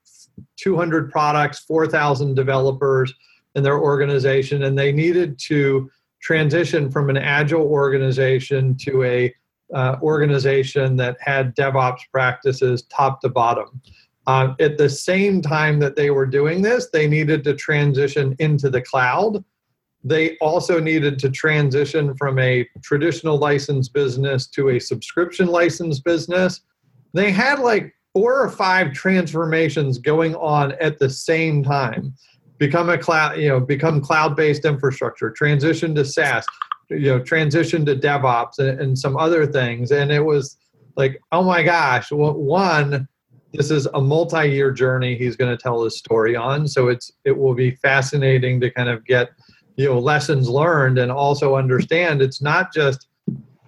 200 0.57 1.11
products, 1.11 1.59
4,000 1.59 2.35
developers 2.35 3.13
in 3.55 3.63
their 3.63 3.79
organization, 3.79 4.63
and 4.63 4.77
they 4.77 4.91
needed 4.91 5.39
to 5.47 5.89
transition 6.21 6.91
from 6.91 7.09
an 7.09 7.17
agile 7.17 7.67
organization 7.67 8.75
to 8.77 9.03
a 9.03 9.33
uh, 9.73 9.95
organization 10.01 10.95
that 10.97 11.17
had 11.19 11.55
DevOps 11.55 12.01
practices 12.11 12.83
top 12.83 13.21
to 13.21 13.29
bottom. 13.29 13.81
Um, 14.27 14.55
at 14.59 14.77
the 14.77 14.89
same 14.89 15.41
time 15.41 15.79
that 15.79 15.95
they 15.95 16.09
were 16.09 16.25
doing 16.25 16.61
this, 16.61 16.89
they 16.91 17.07
needed 17.07 17.43
to 17.43 17.53
transition 17.53 18.35
into 18.39 18.69
the 18.69 18.81
cloud. 18.81 19.43
they 20.05 20.37
also 20.37 20.79
needed 20.79 21.17
to 21.17 21.31
transition 21.31 22.15
from 22.15 22.37
a 22.37 22.63
traditional 22.83 23.37
license 23.37 23.89
business 23.89 24.45
to 24.45 24.69
a 24.69 24.79
subscription 24.79 25.47
license 25.47 25.99
business. 25.99 26.61
They 27.13 27.31
had 27.31 27.59
like 27.59 27.91
four 28.13 28.39
or 28.39 28.49
five 28.49 28.93
transformations 28.93 29.97
going 29.97 30.35
on 30.35 30.73
at 30.73 30.99
the 30.99 31.09
same 31.09 31.63
time. 31.63 32.13
Become 32.59 32.89
a 32.89 32.99
cloud, 32.99 33.39
you 33.39 33.49
know, 33.49 33.59
become 33.59 33.99
cloud-based 33.99 34.63
infrastructure, 34.63 35.31
transition 35.31 35.95
to 35.95 36.05
SaaS, 36.05 36.45
you 36.91 36.99
know, 36.99 37.19
transition 37.19 37.83
to 37.87 37.95
DevOps 37.95 38.59
and, 38.59 38.79
and 38.79 38.97
some 38.97 39.17
other 39.17 39.47
things. 39.47 39.91
And 39.91 40.11
it 40.11 40.23
was 40.23 40.55
like, 40.95 41.19
oh 41.31 41.43
my 41.43 41.63
gosh, 41.63 42.11
well, 42.11 42.33
one, 42.33 43.07
this 43.57 43.71
is 43.71 43.85
a 43.87 44.01
multi-year 44.01 44.71
journey 44.71 45.17
he's 45.17 45.35
going 45.35 45.55
to 45.55 45.61
tell 45.61 45.83
his 45.83 45.97
story 45.97 46.35
on. 46.35 46.67
So 46.67 46.87
it's 46.87 47.11
it 47.23 47.37
will 47.37 47.53
be 47.53 47.71
fascinating 47.71 48.59
to 48.61 48.69
kind 48.69 48.89
of 48.89 49.05
get 49.05 49.31
you 49.75 49.85
know 49.85 49.99
lessons 49.99 50.49
learned 50.49 50.97
and 50.97 51.11
also 51.11 51.55
understand 51.55 52.21
it's 52.21 52.41
not 52.41 52.73
just 52.73 53.07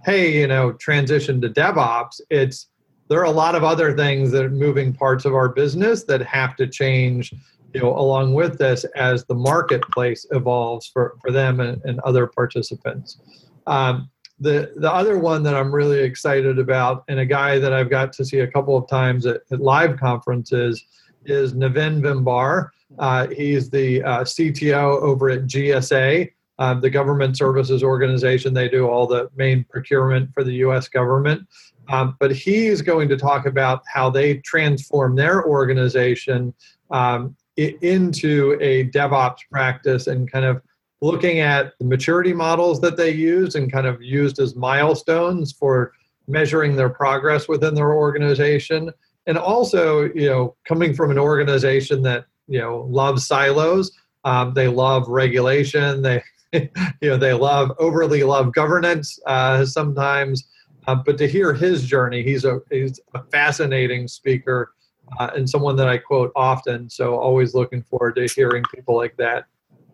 hey 0.05 0.39
you 0.39 0.47
know 0.47 0.71
transition 0.73 1.41
to 1.41 1.49
devops 1.49 2.21
it's 2.29 2.67
there 3.09 3.19
are 3.19 3.25
a 3.25 3.31
lot 3.31 3.55
of 3.55 3.63
other 3.63 3.95
things 3.95 4.31
that 4.31 4.45
are 4.45 4.49
moving 4.49 4.93
parts 4.93 5.25
of 5.25 5.33
our 5.33 5.49
business 5.49 6.03
that 6.03 6.21
have 6.21 6.55
to 6.55 6.67
change 6.67 7.33
you 7.73 7.81
know 7.81 7.97
along 7.97 8.33
with 8.33 8.57
this 8.57 8.85
as 8.95 9.25
the 9.25 9.35
marketplace 9.35 10.25
evolves 10.31 10.87
for, 10.87 11.17
for 11.21 11.31
them 11.31 11.59
and, 11.59 11.81
and 11.83 11.99
other 12.01 12.27
participants 12.27 13.19
um, 13.67 14.09
the 14.39 14.71
the 14.75 14.91
other 14.91 15.17
one 15.17 15.41
that 15.43 15.55
i'm 15.55 15.73
really 15.73 15.99
excited 15.99 16.59
about 16.59 17.03
and 17.07 17.19
a 17.19 17.25
guy 17.25 17.57
that 17.57 17.73
i've 17.73 17.89
got 17.89 18.13
to 18.13 18.23
see 18.23 18.39
a 18.39 18.47
couple 18.47 18.77
of 18.77 18.87
times 18.87 19.25
at, 19.25 19.41
at 19.51 19.59
live 19.59 19.99
conferences 19.99 20.83
is 21.25 21.53
navin 21.53 22.01
vembar. 22.01 22.69
Uh, 22.99 23.27
he's 23.27 23.69
the 23.69 24.01
uh, 24.03 24.23
cto 24.23 25.01
over 25.01 25.29
at 25.29 25.41
gsa 25.41 26.29
uh, 26.59 26.73
the 26.73 26.89
government 26.89 27.37
services 27.37 27.83
organization. 27.83 28.53
They 28.53 28.69
do 28.69 28.87
all 28.87 29.05
the 29.05 29.29
main 29.35 29.63
procurement 29.69 30.33
for 30.33 30.43
the 30.43 30.53
us 30.53 30.87
government. 30.87 31.47
Um, 31.89 32.17
but 32.19 32.33
he's 32.33 32.81
going 32.81 33.07
to 33.09 33.17
talk 33.17 33.45
about 33.45 33.83
how 33.91 34.09
they 34.09 34.37
transform 34.37 35.15
their 35.15 35.45
organization 35.45 36.53
um, 36.91 37.35
into 37.55 38.57
a 38.61 38.89
DevOps 38.89 39.39
practice 39.51 40.07
and 40.07 40.29
kind 40.31 40.45
of 40.45 40.61
looking 41.01 41.39
at 41.39 41.73
the 41.79 41.85
maturity 41.85 42.33
models 42.33 42.81
that 42.81 42.97
they 42.97 43.11
use 43.11 43.55
and 43.55 43.71
kind 43.71 43.85
of 43.85 44.01
used 44.01 44.39
as 44.39 44.55
milestones 44.55 45.51
for 45.51 45.93
measuring 46.27 46.75
their 46.75 46.89
progress 46.89 47.47
within 47.47 47.75
their 47.75 47.93
organization. 47.93 48.91
And 49.27 49.37
also, 49.37 50.05
you 50.13 50.29
know, 50.29 50.55
coming 50.67 50.93
from 50.93 51.11
an 51.11 51.19
organization 51.19 52.01
that, 52.03 52.25
you 52.47 52.59
know, 52.59 52.87
loves 52.89 53.27
silos, 53.27 53.91
um, 54.23 54.53
they 54.53 54.67
love 54.67 55.07
regulation, 55.07 56.01
they, 56.01 56.23
you 56.53 56.69
know, 57.03 57.17
they 57.17 57.33
love 57.33 57.71
overly 57.77 58.23
love 58.23 58.53
governance 58.53 59.19
uh, 59.27 59.65
sometimes 59.65 60.47
uh, 60.87 60.95
but 60.95 61.17
to 61.17 61.27
hear 61.27 61.53
his 61.53 61.83
journey, 61.83 62.23
he's 62.23 62.45
a 62.45 62.61
he's 62.71 62.99
a 63.13 63.21
fascinating 63.23 64.07
speaker 64.07 64.71
uh, 65.19 65.31
and 65.35 65.49
someone 65.49 65.75
that 65.75 65.89
I 65.89 65.97
quote 65.97 66.31
often. 66.35 66.89
So 66.89 67.19
always 67.19 67.53
looking 67.53 67.83
forward 67.83 68.15
to 68.15 68.27
hearing 68.33 68.63
people 68.73 68.95
like 68.95 69.15
that 69.17 69.45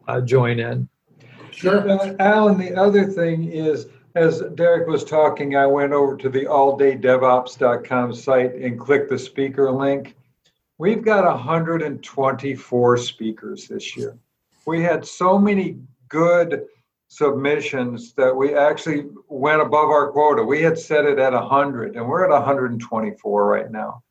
uh, 0.07 0.21
join 0.21 0.59
in. 0.59 0.87
Sure, 1.55 2.15
Alan. 2.19 2.57
The 2.57 2.75
other 2.75 3.05
thing 3.05 3.45
is, 3.45 3.87
as 4.15 4.41
Derek 4.55 4.87
was 4.87 5.03
talking, 5.03 5.55
I 5.55 5.65
went 5.65 5.93
over 5.93 6.15
to 6.17 6.29
the 6.29 6.45
alldaydevops.com 6.45 8.13
site 8.13 8.55
and 8.55 8.79
clicked 8.79 9.09
the 9.09 9.19
speaker 9.19 9.71
link. 9.71 10.15
We've 10.77 11.03
got 11.03 11.25
124 11.25 12.97
speakers 12.97 13.67
this 13.67 13.95
year. 13.95 14.17
We 14.65 14.81
had 14.81 15.05
so 15.05 15.37
many 15.37 15.77
good 16.09 16.65
submissions 17.07 18.13
that 18.13 18.35
we 18.35 18.55
actually 18.55 19.05
went 19.27 19.61
above 19.61 19.89
our 19.89 20.11
quota. 20.11 20.43
We 20.43 20.61
had 20.61 20.77
set 20.77 21.05
it 21.05 21.19
at 21.19 21.33
100, 21.33 21.95
and 21.95 22.07
we're 22.07 22.23
at 22.23 22.31
124 22.31 23.47
right 23.47 23.71
now. 23.71 24.03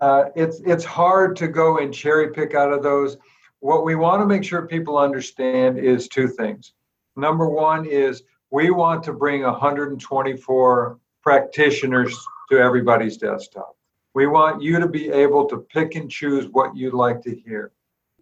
Uh, 0.00 0.24
it's 0.34 0.60
it's 0.60 0.84
hard 0.84 1.36
to 1.36 1.48
go 1.48 1.78
and 1.78 1.92
cherry 1.92 2.30
pick 2.30 2.54
out 2.54 2.72
of 2.72 2.82
those. 2.82 3.16
What 3.66 3.84
we 3.84 3.96
want 3.96 4.22
to 4.22 4.26
make 4.26 4.44
sure 4.44 4.64
people 4.64 4.96
understand 4.96 5.76
is 5.76 6.06
two 6.06 6.28
things. 6.28 6.74
Number 7.16 7.48
one 7.48 7.84
is 7.84 8.22
we 8.52 8.70
want 8.70 9.02
to 9.02 9.12
bring 9.12 9.42
124 9.42 11.00
practitioners 11.20 12.16
to 12.48 12.58
everybody's 12.60 13.16
desktop. 13.16 13.76
We 14.14 14.28
want 14.28 14.62
you 14.62 14.78
to 14.78 14.86
be 14.86 15.10
able 15.10 15.46
to 15.46 15.66
pick 15.68 15.96
and 15.96 16.08
choose 16.08 16.46
what 16.52 16.76
you'd 16.76 16.94
like 16.94 17.20
to 17.22 17.34
hear. 17.34 17.72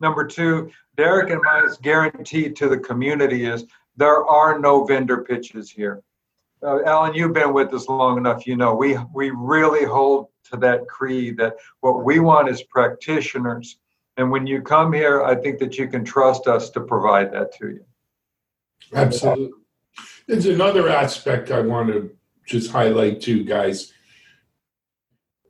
Number 0.01 0.27
two, 0.27 0.71
Derek 0.97 1.29
and 1.29 1.43
my 1.45 1.69
guarantee 1.83 2.49
to 2.49 2.67
the 2.67 2.79
community 2.79 3.45
is 3.45 3.67
there 3.99 4.25
are 4.25 4.59
no 4.59 4.87
vendor 4.87 5.25
pitches 5.25 5.71
here. 5.71 6.03
Uh, 6.63 6.83
Alan, 6.85 7.13
you've 7.13 7.35
been 7.35 7.53
with 7.53 7.75
us 7.75 7.87
long 7.87 8.17
enough. 8.17 8.47
You 8.47 8.57
know 8.57 8.75
we 8.75 8.97
we 9.13 9.29
really 9.29 9.85
hold 9.85 10.29
to 10.45 10.57
that 10.57 10.89
creed 10.89 11.37
that 11.37 11.57
what 11.81 12.03
we 12.03 12.19
want 12.19 12.49
is 12.49 12.63
practitioners. 12.63 13.77
And 14.17 14.31
when 14.31 14.47
you 14.47 14.63
come 14.63 14.93
here, 14.93 15.23
I 15.23 15.35
think 15.35 15.59
that 15.59 15.77
you 15.77 15.89
can 15.89 16.05
trust 16.05 16.47
us 16.47 16.71
to 16.71 16.81
provide 16.81 17.33
that 17.33 17.53
to 17.59 17.69
you. 17.71 17.85
Absolutely. 18.95 19.51
There's 20.27 20.47
another 20.47 20.89
aspect 20.89 21.51
I 21.51 21.61
want 21.61 21.89
to 21.89 22.11
just 22.47 22.71
highlight 22.71 23.21
too, 23.21 23.45
guys. 23.45 23.93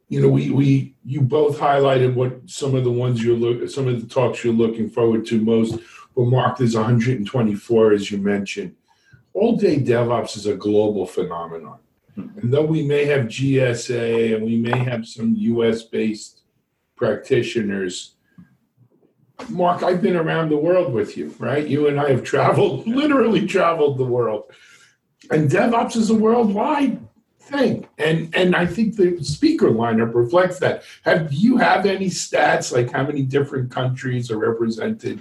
You 0.09 0.23
know, 0.23 0.29
we 0.29 0.51
we 0.51 0.95
you 1.05 1.21
both 1.21 1.59
highlighted 1.59 2.15
what 2.15 2.39
some 2.47 2.75
of 2.75 2.85
the 2.85 2.91
ones 2.91 3.23
you're 3.23 3.37
look 3.37 3.69
some 3.69 3.89
of 3.89 4.01
the 4.01 4.07
talks 4.07 4.45
you're 4.45 4.53
looking 4.53 4.89
forward 4.89 5.27
to 5.27 5.41
most 5.41 5.79
were 6.15 6.27
marked 6.27 6.61
as 6.61 6.77
124, 6.77 7.93
as 7.93 8.11
you 8.11 8.19
mentioned. 8.19 8.75
All 9.33 9.57
day 9.57 9.81
DevOps 9.81 10.37
is 10.37 10.47
a 10.47 10.55
global 10.55 11.07
phenomenon. 11.07 11.79
And 12.17 12.53
though 12.53 12.65
we 12.65 12.87
may 12.87 13.05
have 13.07 13.23
GSA 13.23 14.37
and 14.37 14.45
we 14.45 14.57
may 14.57 14.79
have 14.79 15.07
some 15.07 15.35
US 15.37 15.83
based 15.83 16.43
practitioners, 16.97 18.14
Mark, 19.49 19.83
I've 19.83 20.01
been 20.01 20.17
around 20.17 20.51
the 20.51 20.57
world 20.57 20.93
with 20.93 21.17
you, 21.17 21.35
right? 21.39 21.67
You 21.67 21.89
and 21.89 22.01
I 22.01 22.11
have 22.11 22.23
traveled, 22.23 22.87
literally 22.87 23.47
traveled 23.47 23.99
the 23.99 24.05
world. 24.05 24.45
And 25.31 25.51
DevOps 25.51 25.97
is 25.97 26.11
a 26.11 26.15
worldwide 26.15 27.01
thing. 27.41 27.87
And 27.99 28.35
and 28.35 28.55
I 28.55 28.67
think 28.67 28.97
the 28.97 29.23
speaker 29.23 29.71
lineup 29.71 30.15
reflects 30.15 30.59
that. 30.61 30.85
Have 31.05 31.33
you 31.33 31.57
have 31.57 31.87
any 31.87 32.07
stats 32.07 32.73
like 32.73 32.91
how 32.93 33.05
many 33.05 33.23
different 33.23 33.71
countries 33.71 34.31
are 34.31 34.39
represented 34.39 35.21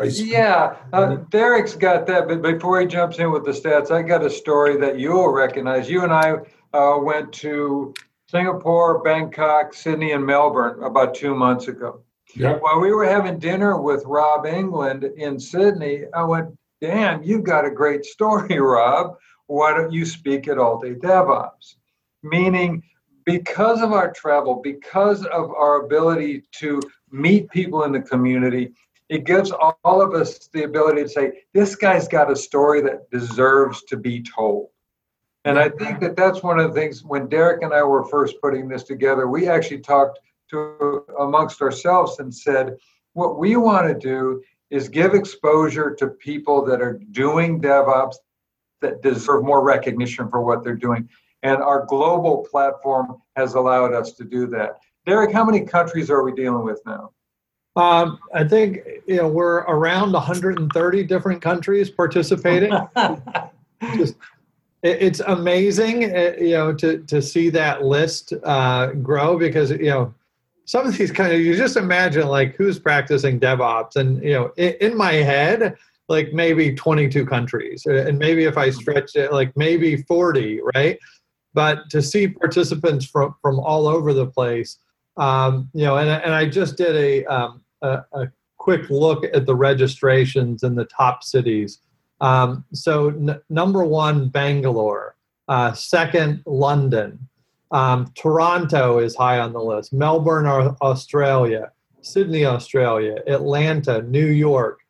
yeah, 0.00 0.76
uh, 0.92 1.16
Derek's 1.30 1.76
got 1.76 2.06
that. 2.06 2.28
But 2.28 2.42
before 2.42 2.80
he 2.80 2.86
jumps 2.86 3.18
in 3.18 3.30
with 3.30 3.44
the 3.44 3.50
stats, 3.50 3.90
I 3.90 4.02
got 4.02 4.24
a 4.24 4.30
story 4.30 4.76
that 4.78 4.98
you'll 4.98 5.28
recognize. 5.28 5.88
You 5.88 6.02
and 6.02 6.12
I 6.12 6.36
uh, 6.72 6.98
went 6.98 7.32
to 7.34 7.92
Singapore, 8.26 9.02
Bangkok, 9.02 9.74
Sydney, 9.74 10.12
and 10.12 10.24
Melbourne 10.24 10.82
about 10.82 11.14
two 11.14 11.34
months 11.34 11.68
ago. 11.68 12.00
Yeah. 12.34 12.56
While 12.58 12.80
we 12.80 12.92
were 12.92 13.04
having 13.04 13.38
dinner 13.38 13.80
with 13.80 14.04
Rob 14.06 14.46
England 14.46 15.04
in 15.04 15.38
Sydney, 15.38 16.04
I 16.14 16.24
went, 16.24 16.56
"Damn, 16.80 17.22
you've 17.22 17.44
got 17.44 17.64
a 17.64 17.70
great 17.70 18.04
story, 18.04 18.58
Rob. 18.60 19.16
Why 19.46 19.72
don't 19.72 19.92
you 19.92 20.06
speak 20.06 20.48
at 20.48 20.58
All 20.58 20.80
Day 20.80 20.94
DevOps?" 20.94 21.76
Meaning, 22.22 22.82
because 23.24 23.82
of 23.82 23.92
our 23.92 24.12
travel, 24.12 24.60
because 24.62 25.24
of 25.26 25.50
our 25.50 25.84
ability 25.84 26.44
to 26.52 26.80
meet 27.10 27.50
people 27.50 27.84
in 27.84 27.92
the 27.92 28.00
community, 28.00 28.72
it 29.08 29.24
gives 29.24 29.50
all 29.50 30.00
of 30.00 30.14
us 30.14 30.48
the 30.48 30.62
ability 30.62 31.02
to 31.02 31.08
say, 31.08 31.44
this 31.52 31.76
guy's 31.76 32.08
got 32.08 32.30
a 32.30 32.36
story 32.36 32.80
that 32.82 33.10
deserves 33.10 33.82
to 33.84 33.96
be 33.96 34.22
told. 34.22 34.68
And 35.44 35.58
I 35.58 35.68
think 35.68 36.00
that 36.00 36.16
that's 36.16 36.42
one 36.42 36.58
of 36.58 36.72
the 36.72 36.80
things 36.80 37.04
when 37.04 37.28
Derek 37.28 37.62
and 37.62 37.74
I 37.74 37.82
were 37.82 38.04
first 38.04 38.36
putting 38.40 38.68
this 38.68 38.84
together, 38.84 39.28
we 39.28 39.48
actually 39.48 39.80
talked 39.80 40.20
to 40.52 41.04
amongst 41.18 41.60
ourselves 41.60 42.18
and 42.18 42.34
said, 42.34 42.76
what 43.14 43.38
we 43.38 43.56
want 43.56 43.88
to 43.88 43.94
do 43.94 44.42
is 44.70 44.88
give 44.88 45.14
exposure 45.14 45.94
to 45.94 46.08
people 46.08 46.64
that 46.64 46.80
are 46.80 46.98
doing 47.10 47.60
DevOps 47.60 48.14
that 48.80 49.02
deserve 49.02 49.44
more 49.44 49.62
recognition 49.62 50.28
for 50.28 50.42
what 50.42 50.64
they're 50.64 50.74
doing. 50.74 51.08
And 51.42 51.60
our 51.60 51.84
global 51.86 52.46
platform 52.50 53.20
has 53.36 53.54
allowed 53.54 53.92
us 53.92 54.12
to 54.12 54.24
do 54.24 54.46
that. 54.48 54.80
Derek, 55.06 55.32
how 55.32 55.44
many 55.44 55.60
countries 55.60 56.10
are 56.10 56.22
we 56.22 56.32
dealing 56.32 56.64
with 56.64 56.80
now? 56.86 57.10
Um, 57.74 58.18
I 58.34 58.44
think 58.44 58.80
you 59.06 59.16
know 59.16 59.28
we're 59.28 59.60
around 59.60 60.12
130 60.12 61.04
different 61.04 61.40
countries 61.40 61.90
participating. 61.90 62.72
Just, 63.96 64.16
it, 64.82 65.02
it's 65.02 65.20
amazing, 65.20 66.14
uh, 66.14 66.34
you 66.38 66.50
know, 66.50 66.74
to 66.74 66.98
to 66.98 67.22
see 67.22 67.48
that 67.50 67.82
list 67.82 68.34
uh, 68.44 68.88
grow 68.92 69.38
because 69.38 69.70
you 69.70 69.86
know 69.86 70.14
some 70.72 70.86
of 70.86 70.96
these 70.96 71.12
kind 71.12 71.32
of 71.32 71.40
you 71.40 71.54
just 71.56 71.76
imagine 71.76 72.28
like 72.28 72.54
who's 72.56 72.78
practicing 72.78 73.38
DevOps, 73.38 73.96
and 73.96 74.22
you 74.22 74.32
know, 74.32 74.52
in, 74.56 74.74
in 74.80 74.96
my 74.96 75.12
head, 75.12 75.76
like 76.08 76.32
maybe 76.32 76.74
22 76.74 77.26
countries, 77.26 77.84
and 77.86 78.18
maybe 78.18 78.44
if 78.44 78.56
I 78.56 78.70
stretch 78.70 79.14
it, 79.14 79.32
like 79.32 79.54
maybe 79.56 79.98
40, 79.98 80.60
right? 80.74 80.98
But 81.52 81.90
to 81.90 82.00
see 82.00 82.28
participants 82.28 83.04
from 83.04 83.34
from 83.42 83.60
all 83.60 83.86
over 83.86 84.14
the 84.14 84.26
place 84.26 84.78
um, 85.16 85.68
you 85.74 85.84
know, 85.84 85.98
and, 85.98 86.08
and 86.08 86.32
I 86.32 86.48
just 86.48 86.76
did 86.76 86.96
a, 86.96 87.24
um, 87.26 87.62
a, 87.82 88.02
a, 88.12 88.32
quick 88.58 88.88
look 88.90 89.24
at 89.24 89.44
the 89.44 89.56
registrations 89.56 90.62
in 90.62 90.76
the 90.76 90.84
top 90.84 91.24
cities 91.24 91.80
Um, 92.20 92.64
so, 92.72 93.08
n- 93.08 93.40
number 93.50 93.84
one, 93.84 94.28
Bangalore. 94.28 95.16
Uh, 95.48 95.72
second, 95.72 96.42
London. 96.46 97.28
Um, 97.72 98.12
Toronto 98.14 98.98
is 98.98 99.16
high 99.16 99.38
on 99.38 99.52
the 99.52 99.60
list. 99.60 99.92
Melbourne, 99.92 100.46
Australia. 100.46 101.72
Sydney, 102.02 102.44
Australia. 102.44 103.16
Atlanta, 103.26 104.02
New 104.02 104.26
York. 104.26 104.80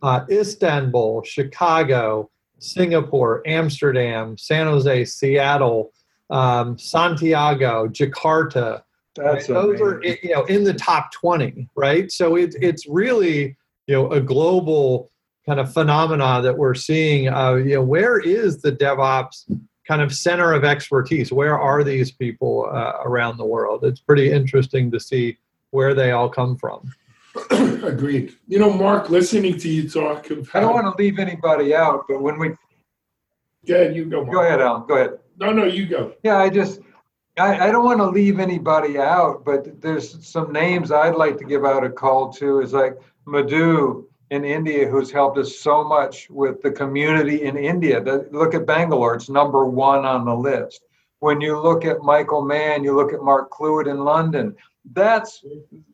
Uh, 0.00 0.24
Istanbul, 0.30 1.24
Chicago, 1.24 2.30
Singapore, 2.60 3.42
Amsterdam, 3.46 4.38
San 4.38 4.66
Jose, 4.66 5.04
Seattle, 5.06 5.92
um, 6.30 6.78
Santiago, 6.78 7.88
Jakarta. 7.88 8.82
That's 9.16 9.48
right? 9.48 9.54
those 9.54 9.80
are 9.80 10.00
you 10.04 10.30
know 10.30 10.44
in 10.44 10.62
the 10.62 10.74
top 10.74 11.10
twenty, 11.12 11.68
right? 11.74 12.12
So 12.12 12.36
it's 12.36 12.54
it's 12.60 12.86
really 12.86 13.56
you 13.88 13.94
know 13.94 14.12
a 14.12 14.20
global 14.20 15.10
kind 15.44 15.58
of 15.58 15.72
phenomena 15.72 16.40
that 16.42 16.56
we're 16.56 16.74
seeing. 16.74 17.28
Uh, 17.28 17.54
you 17.54 17.74
know, 17.74 17.82
where 17.82 18.20
is 18.20 18.62
the 18.62 18.70
DevOps 18.70 19.50
kind 19.88 20.02
of 20.02 20.14
center 20.14 20.52
of 20.52 20.64
expertise? 20.64 21.32
Where 21.32 21.58
are 21.58 21.82
these 21.82 22.12
people 22.12 22.68
uh, 22.70 22.98
around 23.04 23.38
the 23.38 23.46
world? 23.46 23.84
It's 23.84 24.00
pretty 24.00 24.30
interesting 24.30 24.90
to 24.90 25.00
see 25.00 25.38
where 25.70 25.94
they 25.94 26.12
all 26.12 26.28
come 26.28 26.56
from. 26.56 26.92
Agreed. 27.50 28.36
You 28.46 28.58
know, 28.58 28.72
Mark, 28.72 29.08
listening 29.08 29.58
to 29.58 29.68
you 29.68 29.88
talk 29.88 30.30
about, 30.30 30.54
I 30.54 30.60
don't 30.60 30.74
want 30.74 30.94
to 30.94 31.02
leave 31.02 31.18
anybody 31.18 31.74
out, 31.74 32.04
but 32.08 32.20
when 32.20 32.38
we 32.38 32.54
ahead, 33.68 33.96
you 33.96 34.04
go. 34.04 34.22
Mark. 34.22 34.32
Go 34.32 34.42
ahead, 34.42 34.60
Alan. 34.60 34.86
Go 34.86 34.94
ahead. 34.96 35.18
No, 35.38 35.52
no, 35.52 35.64
you 35.64 35.86
go. 35.86 36.14
Yeah, 36.22 36.38
I 36.38 36.50
just 36.50 36.80
I, 37.38 37.68
I 37.68 37.70
don't 37.70 37.84
want 37.84 37.98
to 37.98 38.08
leave 38.08 38.40
anybody 38.40 38.98
out, 38.98 39.44
but 39.44 39.80
there's 39.80 40.26
some 40.26 40.52
names 40.52 40.90
I'd 40.90 41.14
like 41.14 41.38
to 41.38 41.44
give 41.44 41.64
out 41.64 41.84
a 41.84 41.90
call 41.90 42.32
to. 42.34 42.60
Is 42.60 42.72
like 42.72 42.96
Madhu 43.26 44.07
in 44.30 44.44
India, 44.44 44.88
who's 44.88 45.10
helped 45.10 45.38
us 45.38 45.58
so 45.58 45.82
much 45.82 46.28
with 46.30 46.60
the 46.62 46.70
community 46.70 47.44
in 47.44 47.56
India. 47.56 48.00
Look 48.30 48.54
at 48.54 48.66
Bangalore; 48.66 49.14
it's 49.14 49.28
number 49.28 49.64
one 49.64 50.04
on 50.04 50.24
the 50.24 50.34
list. 50.34 50.82
When 51.20 51.40
you 51.40 51.58
look 51.60 51.84
at 51.84 52.02
Michael 52.02 52.44
Mann, 52.44 52.84
you 52.84 52.94
look 52.94 53.12
at 53.12 53.22
Marc 53.22 53.50
Cluet 53.50 53.90
in 53.90 54.04
London. 54.04 54.54
That's 54.92 55.44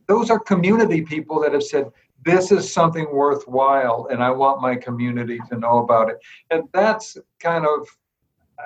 those 0.07 0.31
are 0.31 0.39
community 0.39 1.03
people 1.03 1.41
that 1.41 1.53
have 1.53 1.63
said 1.63 1.91
this 2.25 2.51
is 2.51 2.73
something 2.73 3.07
worthwhile 3.13 4.09
and 4.11 4.23
I 4.23 4.31
want 4.31 4.63
my 4.63 4.77
community 4.77 5.39
to 5.51 5.59
know 5.59 5.79
about 5.79 6.11
it. 6.11 6.19
And 6.51 6.65
that's 6.73 7.17
kind 7.39 7.67
of, 7.67 7.87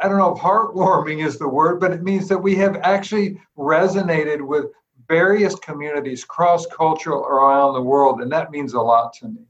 I 0.01 0.09
don't 0.09 0.19
know 0.19 0.35
if 0.35 0.41
heartwarming 0.41 1.25
is 1.25 1.39
the 1.39 1.49
word, 1.49 1.81
but 1.81 1.93
it 1.93 2.03
means 2.03 2.29
that 2.29 2.39
we 2.39 2.55
have 2.57 2.77
actually 2.77 3.41
resonated 3.57 4.41
with 4.47 4.67
various 5.09 5.55
communities 5.57 6.25
cross 6.25 6.67
cultural 6.67 7.25
around 7.25 7.75
the 7.75 7.83
world. 7.83 8.21
And 8.21 8.31
that 8.31 8.51
means 8.51 8.75
a 8.75 8.81
lot 8.81 9.13
to 9.15 9.29
me. 9.29 9.48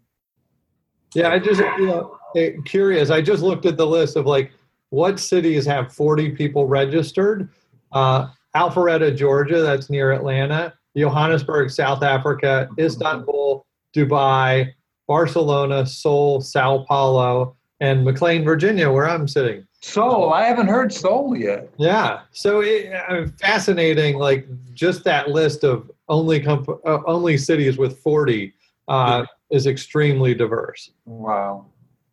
Yeah, 1.15 1.31
I 1.31 1.39
just, 1.39 1.61
you 1.79 1.87
know, 1.87 2.19
curious. 2.65 3.11
I 3.11 3.21
just 3.21 3.43
looked 3.43 3.67
at 3.67 3.77
the 3.77 3.87
list 3.87 4.17
of 4.17 4.27
like 4.27 4.53
what 4.91 5.19
cities 5.19 5.65
have 5.67 5.93
40 5.93 6.31
people 6.31 6.67
registered. 6.67 7.49
Uh, 7.93 8.29
Alpharetta, 8.55 9.17
Georgia, 9.17 9.61
that's 9.63 9.91
near 9.91 10.13
Atlanta. 10.13 10.75
Johannesburg, 10.97 11.71
South 11.71 12.03
Africa, 12.03 12.69
Istanbul, 12.79 13.65
Dubai, 13.95 14.73
Barcelona, 15.07 15.87
Seoul, 15.87 16.41
Sao 16.41 16.85
Paulo, 16.89 17.57
and 17.81 18.05
McLean, 18.05 18.45
Virginia, 18.45 18.91
where 18.91 19.09
I'm 19.09 19.29
sitting. 19.29 19.67
Seoul, 19.81 20.33
I 20.33 20.45
haven't 20.45 20.67
heard 20.67 20.93
Seoul 20.93 21.37
yet. 21.37 21.71
Yeah, 21.77 22.23
so 22.33 22.61
it, 22.61 22.93
uh, 22.93 23.27
fascinating. 23.39 24.17
Like 24.17 24.49
just 24.75 25.05
that 25.05 25.31
list 25.31 25.63
of 25.63 25.91
only 26.09 26.41
comp- 26.41 26.69
uh, 26.85 26.99
only 27.07 27.39
cities 27.39 27.79
with 27.79 27.99
40 28.01 28.53
uh, 28.89 29.25
is 29.51 29.67
extremely 29.67 30.35
diverse. 30.35 30.91
Wow. 31.05 31.67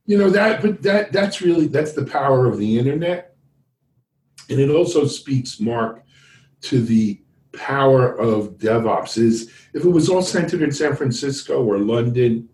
You 0.05 0.17
know 0.19 0.29
that, 0.29 0.61
but 0.61 0.83
that 0.83 1.11
that's 1.11 1.41
really 1.41 1.67
that's 1.67 1.93
the 1.93 2.05
power 2.05 2.45
of 2.45 2.59
the 2.59 2.77
internet, 2.77 3.35
and 4.49 4.59
it 4.59 4.69
also 4.69 5.07
speaks, 5.07 5.59
Mark, 5.59 6.03
to 6.61 6.81
the 6.81 7.19
power 7.53 8.13
of 8.19 8.57
DevOps 8.57 9.17
is 9.17 9.51
if 9.73 9.83
it 9.83 9.89
was 9.89 10.09
all 10.09 10.21
centered 10.21 10.61
in 10.61 10.71
San 10.71 10.95
Francisco 10.95 11.63
or 11.63 11.79
London, 11.79 12.47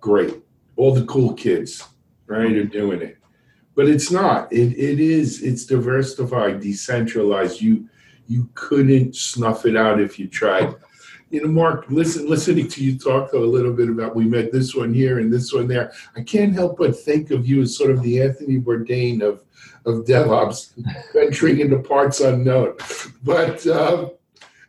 great. 0.00 0.34
All 0.76 0.92
the 0.92 1.06
cool 1.06 1.32
kids, 1.32 1.82
right, 2.26 2.52
are 2.52 2.64
doing 2.64 3.00
it. 3.00 3.16
But 3.74 3.88
it's 3.88 4.10
not. 4.10 4.52
It 4.52 4.76
it 4.76 5.00
is, 5.00 5.42
it's 5.42 5.64
diversified, 5.64 6.60
decentralized. 6.60 7.62
You 7.62 7.88
you 8.26 8.50
couldn't 8.54 9.16
snuff 9.16 9.64
it 9.64 9.76
out 9.76 10.00
if 10.00 10.18
you 10.18 10.26
tried. 10.26 10.74
You 11.30 11.42
know, 11.42 11.48
Mark, 11.48 11.86
listen, 11.88 12.28
listening 12.28 12.68
to 12.68 12.84
you 12.84 12.96
talk 12.98 13.32
a 13.32 13.38
little 13.38 13.72
bit 13.72 13.88
about 13.88 14.14
we 14.14 14.24
met 14.26 14.52
this 14.52 14.74
one 14.74 14.94
here 14.94 15.18
and 15.18 15.32
this 15.32 15.52
one 15.52 15.66
there. 15.66 15.92
I 16.16 16.22
can't 16.22 16.54
help 16.54 16.78
but 16.78 16.96
think 16.96 17.32
of 17.32 17.46
you 17.46 17.62
as 17.62 17.76
sort 17.76 17.90
of 17.90 18.00
the 18.02 18.22
Anthony 18.22 18.60
Bourdain 18.60 19.22
of 19.22 19.42
of 19.86 20.04
DevOps, 20.04 20.72
venturing 21.12 21.60
into 21.60 21.78
parts 21.78 22.20
unknown. 22.20 22.74
But 23.22 23.66
uh, 23.66 24.10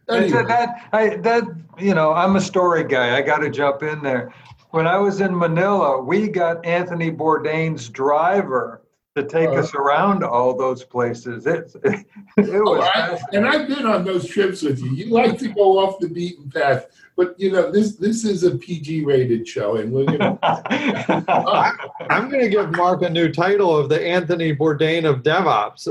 anyway. 0.10 0.46
that, 0.46 0.88
I, 0.94 1.18
that, 1.18 1.44
you 1.78 1.94
know, 1.94 2.14
I'm 2.14 2.36
a 2.36 2.42
story 2.42 2.84
guy. 2.84 3.18
I 3.18 3.22
got 3.22 3.40
to 3.40 3.50
jump 3.50 3.84
in 3.84 4.02
there. 4.02 4.34
When 4.72 4.86
I 4.86 4.98
was 4.98 5.22
in 5.22 5.38
Manila, 5.38 6.02
we 6.02 6.28
got 6.28 6.64
Anthony 6.66 7.12
Bourdain's 7.12 7.90
driver 7.90 8.84
to 9.18 9.24
take 9.28 9.50
uh, 9.50 9.56
us 9.56 9.74
around 9.74 10.24
all 10.24 10.56
those 10.56 10.84
places. 10.84 11.46
It, 11.46 11.76
it, 11.84 12.06
it 12.38 12.64
was, 12.64 12.90
I, 12.94 13.20
and 13.34 13.46
I've 13.46 13.68
been 13.68 13.86
on 13.86 14.06
those 14.06 14.28
trips 14.28 14.62
with 14.62 14.80
you. 14.80 14.92
You 14.92 15.08
like 15.08 15.38
to 15.40 15.50
go 15.50 15.80
off 15.80 16.00
the 16.00 16.08
beaten 16.08 16.50
path, 16.50 16.88
but 17.16 17.38
you 17.40 17.52
know 17.52 17.72
this 17.72 17.96
this 17.96 18.24
is 18.24 18.44
a 18.44 18.58
PG 18.58 19.04
rated 19.04 19.48
show, 19.48 19.78
and 19.78 19.92
we're 19.92 20.06
gonna. 20.06 20.40
uh, 20.42 21.72
I'm 22.10 22.30
going 22.30 22.42
to 22.42 22.50
give 22.50 22.72
Mark 22.72 23.02
a 23.02 23.10
new 23.10 23.32
title 23.32 23.76
of 23.76 23.90
the 23.90 24.02
Anthony 24.02 24.56
Bourdain 24.56 25.10
of 25.10 25.24
DevOps. 25.24 25.88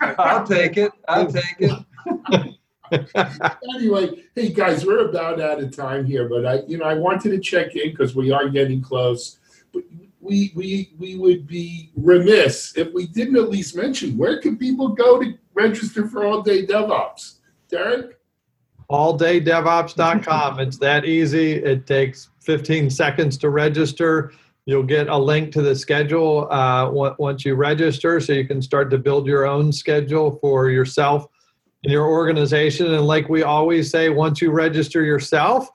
I'll 0.18 0.46
take 0.46 0.76
it. 0.76 0.92
I'll 1.08 1.30
take 1.30 1.56
it. 1.58 2.56
anyway, 3.74 4.22
hey 4.34 4.50
guys, 4.50 4.86
we're 4.86 5.08
about 5.08 5.40
out 5.40 5.60
of 5.60 5.74
time 5.74 6.04
here, 6.04 6.28
but 6.28 6.46
I, 6.46 6.60
you 6.66 6.78
know, 6.78 6.84
I 6.84 6.94
wanted 6.94 7.30
to 7.30 7.38
check 7.38 7.74
in 7.74 7.90
because 7.90 8.14
we 8.14 8.30
are 8.30 8.48
getting 8.48 8.80
close. 8.80 9.38
But 9.72 9.84
we 10.22 10.52
we 10.54 10.92
we 10.98 11.16
would 11.16 11.46
be 11.46 11.90
remiss 11.96 12.76
if 12.76 12.92
we 12.94 13.06
didn't 13.08 13.36
at 13.36 13.50
least 13.50 13.76
mention 13.76 14.16
where 14.16 14.40
can 14.40 14.56
people 14.56 14.88
go 14.88 15.20
to 15.20 15.34
register 15.54 16.08
for 16.08 16.24
All 16.24 16.40
Day 16.40 16.64
DevOps. 16.64 17.38
Derek. 17.68 18.18
alldaydevops.com. 18.90 20.60
it's 20.60 20.78
that 20.78 21.04
easy. 21.04 21.52
It 21.52 21.86
takes 21.86 22.30
15 22.40 22.90
seconds 22.90 23.36
to 23.38 23.50
register. 23.50 24.32
You'll 24.66 24.82
get 24.84 25.08
a 25.08 25.16
link 25.16 25.52
to 25.52 25.62
the 25.62 25.74
schedule 25.74 26.46
uh, 26.52 26.90
once 26.90 27.44
you 27.44 27.54
register, 27.54 28.20
so 28.20 28.32
you 28.32 28.46
can 28.46 28.62
start 28.62 28.90
to 28.90 28.98
build 28.98 29.26
your 29.26 29.46
own 29.46 29.72
schedule 29.72 30.38
for 30.40 30.70
yourself 30.70 31.26
and 31.82 31.92
your 31.92 32.06
organization. 32.06 32.94
And 32.94 33.06
like 33.06 33.28
we 33.28 33.42
always 33.42 33.90
say, 33.90 34.08
once 34.10 34.40
you 34.40 34.52
register 34.52 35.02
yourself, 35.02 35.68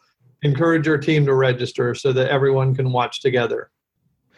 encourage 0.43 0.85
your 0.85 0.97
team 0.97 1.25
to 1.25 1.33
register 1.33 1.95
so 1.95 2.13
that 2.13 2.29
everyone 2.29 2.75
can 2.75 2.91
watch 2.91 3.21
together. 3.21 3.71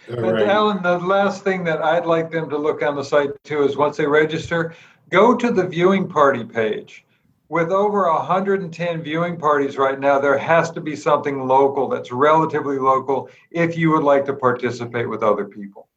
Right. 0.10 0.48
Alan, 0.48 0.82
the 0.82 0.98
last 1.00 1.44
thing 1.44 1.64
that 1.66 1.82
I'd 1.84 2.06
like 2.06 2.32
them 2.32 2.50
to 2.50 2.58
look 2.58 2.82
on 2.82 2.96
the 2.96 3.04
site 3.04 3.32
too 3.44 3.64
is 3.64 3.78
once 3.78 3.98
they 3.98 4.08
register, 4.08 4.74
go 5.10 5.36
to 5.36 5.52
the 5.52 5.68
viewing 5.68 6.08
party 6.08 6.44
page. 6.44 7.06
With 7.50 7.72
over 7.72 8.08
110 8.12 9.02
viewing 9.02 9.38
parties 9.38 9.78
right 9.78 10.00
now, 10.00 10.20
there 10.20 10.38
has 10.38 10.70
to 10.72 10.82
be 10.82 10.96
something 10.96 11.48
local 11.48 11.88
that's 11.88 12.12
relatively 12.12 12.78
local 12.78 13.30
if 13.52 13.76
you 13.76 13.92
would 13.92 14.04
like 14.04 14.26
to 14.26 14.34
participate 14.34 15.10
with 15.10 15.24
other 15.24 15.46
people. 15.46 15.88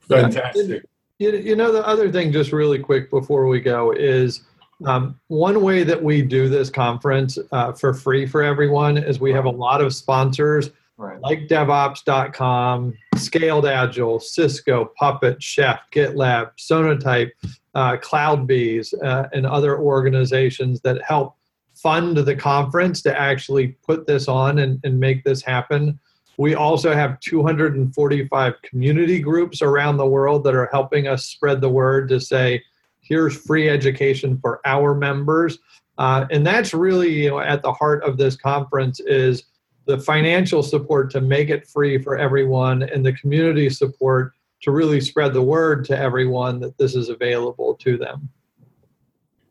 Fantastic. 0.00 0.84
You, 1.18 1.32
you 1.32 1.54
know, 1.54 1.70
the 1.70 1.86
other 1.86 2.10
thing, 2.10 2.32
just 2.32 2.52
really 2.52 2.78
quick 2.78 3.10
before 3.10 3.46
we 3.46 3.60
go, 3.60 3.92
is 3.92 4.42
um, 4.84 5.20
one 5.28 5.62
way 5.62 5.84
that 5.84 6.02
we 6.02 6.22
do 6.22 6.48
this 6.48 6.70
conference 6.70 7.38
uh, 7.52 7.72
for 7.72 7.94
free 7.94 8.26
for 8.26 8.42
everyone 8.42 8.96
is 8.96 9.20
we 9.20 9.32
have 9.32 9.44
a 9.44 9.50
lot 9.50 9.80
of 9.80 9.94
sponsors 9.94 10.70
right. 11.00 11.20
like 11.22 11.48
DevOps.com, 11.48 12.94
Scaled 13.16 13.66
Agile, 13.66 14.20
Cisco, 14.20 14.92
Puppet, 14.96 15.42
Chef, 15.42 15.80
GitLab, 15.92 16.50
Sonatype, 16.58 17.30
uh, 17.74 17.96
CloudBees, 17.96 18.94
uh, 19.02 19.28
and 19.32 19.46
other 19.46 19.78
organizations 19.78 20.80
that 20.82 21.02
help 21.02 21.36
fund 21.74 22.16
the 22.16 22.36
conference 22.36 23.02
to 23.02 23.18
actually 23.18 23.68
put 23.86 24.06
this 24.06 24.28
on 24.28 24.58
and, 24.58 24.80
and 24.84 25.00
make 25.00 25.24
this 25.24 25.42
happen. 25.42 25.98
We 26.36 26.54
also 26.54 26.94
have 26.94 27.20
245 27.20 28.62
community 28.62 29.20
groups 29.20 29.62
around 29.62 29.96
the 29.96 30.06
world 30.06 30.44
that 30.44 30.54
are 30.54 30.68
helping 30.72 31.06
us 31.06 31.24
spread 31.24 31.60
the 31.60 31.68
word 31.68 32.08
to 32.10 32.20
say, 32.20 32.62
here's 33.00 33.36
free 33.36 33.68
education 33.68 34.38
for 34.40 34.60
our 34.64 34.94
members 34.94 35.58
uh, 36.00 36.26
and 36.30 36.46
that's 36.46 36.72
really 36.72 37.12
you 37.12 37.28
know 37.28 37.40
at 37.40 37.60
the 37.62 37.72
heart 37.72 38.02
of 38.02 38.16
this 38.16 38.34
conference 38.34 39.00
is 39.00 39.44
the 39.90 39.98
financial 39.98 40.62
support 40.62 41.10
to 41.10 41.20
make 41.20 41.50
it 41.50 41.66
free 41.66 41.98
for 41.98 42.16
everyone 42.16 42.84
and 42.84 43.04
the 43.04 43.12
community 43.14 43.68
support 43.68 44.32
to 44.62 44.70
really 44.70 45.00
spread 45.00 45.34
the 45.34 45.42
word 45.42 45.84
to 45.86 45.98
everyone 45.98 46.60
that 46.60 46.78
this 46.78 46.94
is 46.94 47.08
available 47.08 47.74
to 47.74 47.98
them. 47.98 48.28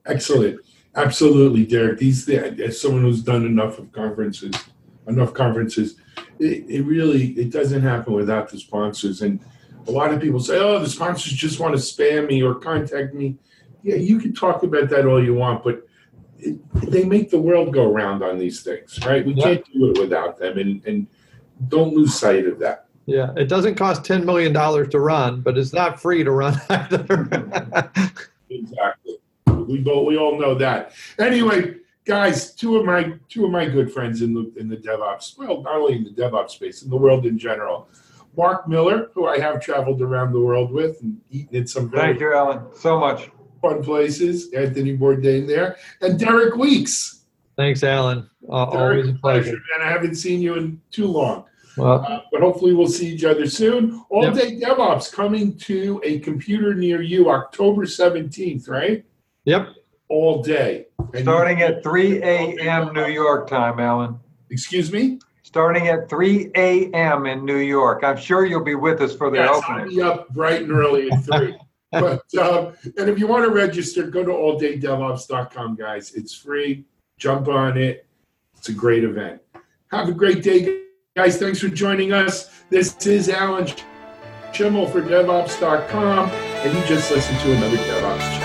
Excellent. 0.06 0.62
Absolutely 0.95 1.65
derek. 1.65 1.99
These 1.99 2.30
as 2.30 2.80
someone 2.80 3.02
who's 3.02 3.21
done 3.21 3.45
enough 3.45 3.80
of 3.80 3.91
conferences 3.91 4.56
enough 5.08 5.34
conferences 5.34 5.95
it, 6.39 6.63
it 6.69 6.82
really 6.84 7.32
it 7.32 7.52
doesn't 7.52 7.82
happen 7.82 8.13
without 8.13 8.49
the 8.49 8.60
sponsors. 8.60 9.21
And 9.21 9.41
a 9.88 9.91
lot 9.91 10.13
of 10.13 10.21
people 10.21 10.39
say, 10.39 10.58
oh, 10.58 10.80
the 10.80 10.89
sponsors 10.89 11.34
just 11.34 11.60
want 11.60 11.75
to 11.75 11.82
spam 11.82 12.30
me 12.30 12.41
or 12.41 12.56
contact 12.56 13.13
me. 13.13 13.38
Yeah, 13.84 13.95
you 13.95 14.19
can 14.19 14.34
talk 14.34 14.63
about 14.63 14.89
that 14.89 15.06
all 15.06 15.23
you 15.23 15.34
want, 15.34 15.65
but 15.65 15.86
they 16.88 17.04
make 17.04 17.30
the 17.30 17.39
world 17.39 17.73
go 17.73 17.91
round 17.91 18.23
on 18.23 18.38
these 18.38 18.62
things, 18.62 18.99
right? 19.06 19.25
We 19.25 19.34
Yeah. 19.34 19.43
can't 19.43 19.65
do 19.73 19.91
it 19.91 19.99
without 19.99 20.38
them, 20.38 20.58
and, 20.58 20.86
and 20.86 21.08
don't 21.67 21.93
lose 21.93 22.13
sight 22.13 22.45
of 22.47 22.60
that. 22.60 22.86
Yeah, 23.06 23.32
it 23.36 23.45
doesn't 23.49 23.75
cost 23.75 24.04
$10 24.04 24.23
million 24.23 24.54
to 24.54 24.99
run, 24.99 25.41
but 25.41 25.58
it's 25.58 25.73
not 25.73 25.99
free 25.99 26.23
to 26.23 26.32
run 26.32 26.60
either. 26.69 27.89
Exactly. 28.49 29.17
We 29.67 29.78
both 29.80 30.08
we 30.08 30.17
all 30.17 30.39
know 30.39 30.56
that. 30.56 30.93
Anyway, 31.19 31.75
guys, 32.06 32.54
two 32.56 32.78
of 32.78 32.86
my 32.86 33.13
two 33.28 33.45
of 33.45 33.52
my 33.52 33.65
good 33.65 33.91
friends 33.91 34.21
in 34.21 34.34
the 34.34 34.52
in 34.58 34.67
the 34.67 34.78
DevOps, 34.78 35.38
well, 35.38 35.62
not 35.62 35.75
only 35.75 35.95
in 35.95 36.04
the 36.04 36.10
DevOps 36.12 36.52
space, 36.52 36.82
in 36.84 36.89
the 36.89 36.95
world 36.97 37.25
in 37.25 37.38
general. 37.38 37.88
Mark 38.38 38.67
Miller, 38.67 39.10
who 39.13 39.28
I 39.28 39.39
have 39.39 39.60
traveled 39.60 40.02
around 40.02 40.32
the 40.34 40.39
world 40.39 40.71
with 40.71 41.02
and 41.02 41.19
eaten 41.30 41.56
at 41.58 41.67
some 41.67 41.89
very 41.89 42.10
Thank 42.10 42.19
you, 42.21 42.34
Alan, 42.34 42.62
so 42.75 42.99
much. 42.99 43.30
Fun 43.62 43.84
places. 43.84 44.52
Anthony 44.54 44.98
Bourdain 44.98 45.48
there, 45.48 45.78
and 46.02 46.19
Derek 46.19 46.56
Weeks. 46.56 47.24
Thanks, 47.56 47.84
Alan. 47.84 48.30
Uh, 48.50 48.65
Derek, 48.72 48.76
always 49.06 49.10
a 49.10 49.19
pleasure. 49.19 49.58
And 49.76 49.84
I 49.84 49.89
haven't 49.91 50.15
seen 50.15 50.41
you 50.41 50.56
in 50.56 50.80
too 50.91 51.08
long. 51.08 51.45
Well, 51.78 52.06
Uh, 52.08 52.22
but 52.32 52.41
hopefully 52.41 52.74
we'll 52.74 52.88
see 52.88 53.08
each 53.08 53.24
other 53.26 53.45
soon. 53.48 54.02
All 54.10 54.24
Yep. 54.24 54.34
day 54.34 54.60
DevOps 54.60 55.12
coming 55.13 55.56
to 55.60 56.02
a 56.04 56.19
computer 56.19 56.74
near 56.74 57.02
you 57.02 57.30
October 57.30 57.86
17th, 57.86 58.67
right? 58.69 59.04
yep. 59.45 59.67
All 60.10 60.41
day. 60.41 60.88
And- 61.13 61.22
Starting 61.24 61.62
at 61.62 61.84
3 61.84 62.22
a.m. 62.24 62.93
New 62.93 63.08
York 63.08 63.48
time, 63.48 63.80
Alan. 63.80 64.15
Excuse 64.50 64.91
me? 64.91 65.19
Starting 65.43 65.88
at 65.88 66.10
3 66.10 66.52
a.m. 66.56 67.26
in 67.26 67.45
New 67.45 67.58
York. 67.58 68.04
I'm 68.04 68.17
sure 68.17 68.45
you'll 68.45 68.63
be 68.63 68.76
with 68.76 69.02
us 69.02 69.15
for 69.15 69.30
the 69.30 69.38
Yes, 69.38 69.50
I'll 69.67 69.76
opening. 69.80 69.95
be 69.95 70.02
up 70.02 70.30
bright 70.30 70.62
and 70.63 70.72
early 70.72 71.12
at 71.12 71.24
three. 71.26 71.56
but 71.91 72.34
um, 72.36 72.73
and 72.97 73.10
if 73.10 73.19
you 73.19 73.28
want 73.28 73.45
to 73.45 73.52
register, 73.52 74.04
go 74.08 74.23
to 74.23 74.32
alldaydevops.com, 74.32 75.75
guys. 75.75 76.13
It's 76.13 76.34
free. 76.34 76.86
Jump 77.17 77.47
on 77.47 77.78
it. 77.78 78.06
It's 78.58 78.69
a 78.69 78.73
great 78.73 79.04
event. 79.04 79.41
Have 79.91 80.10
a 80.10 80.13
great 80.13 80.43
day, 80.43 80.84
guys. 81.15 81.38
Thanks 81.38 81.60
for 81.60 81.69
joining 81.69 82.13
us. 82.13 82.49
This 82.69 82.95
is 83.08 83.30
Alan 83.30 83.65
Shimel 84.52 84.91
for 84.91 85.02
DevOps.com, 85.02 86.30
and 86.30 86.78
you 86.78 86.86
just 86.86 87.12
listened 87.12 87.39
to 87.39 87.56
another 87.56 87.78
DevOps 87.78 88.38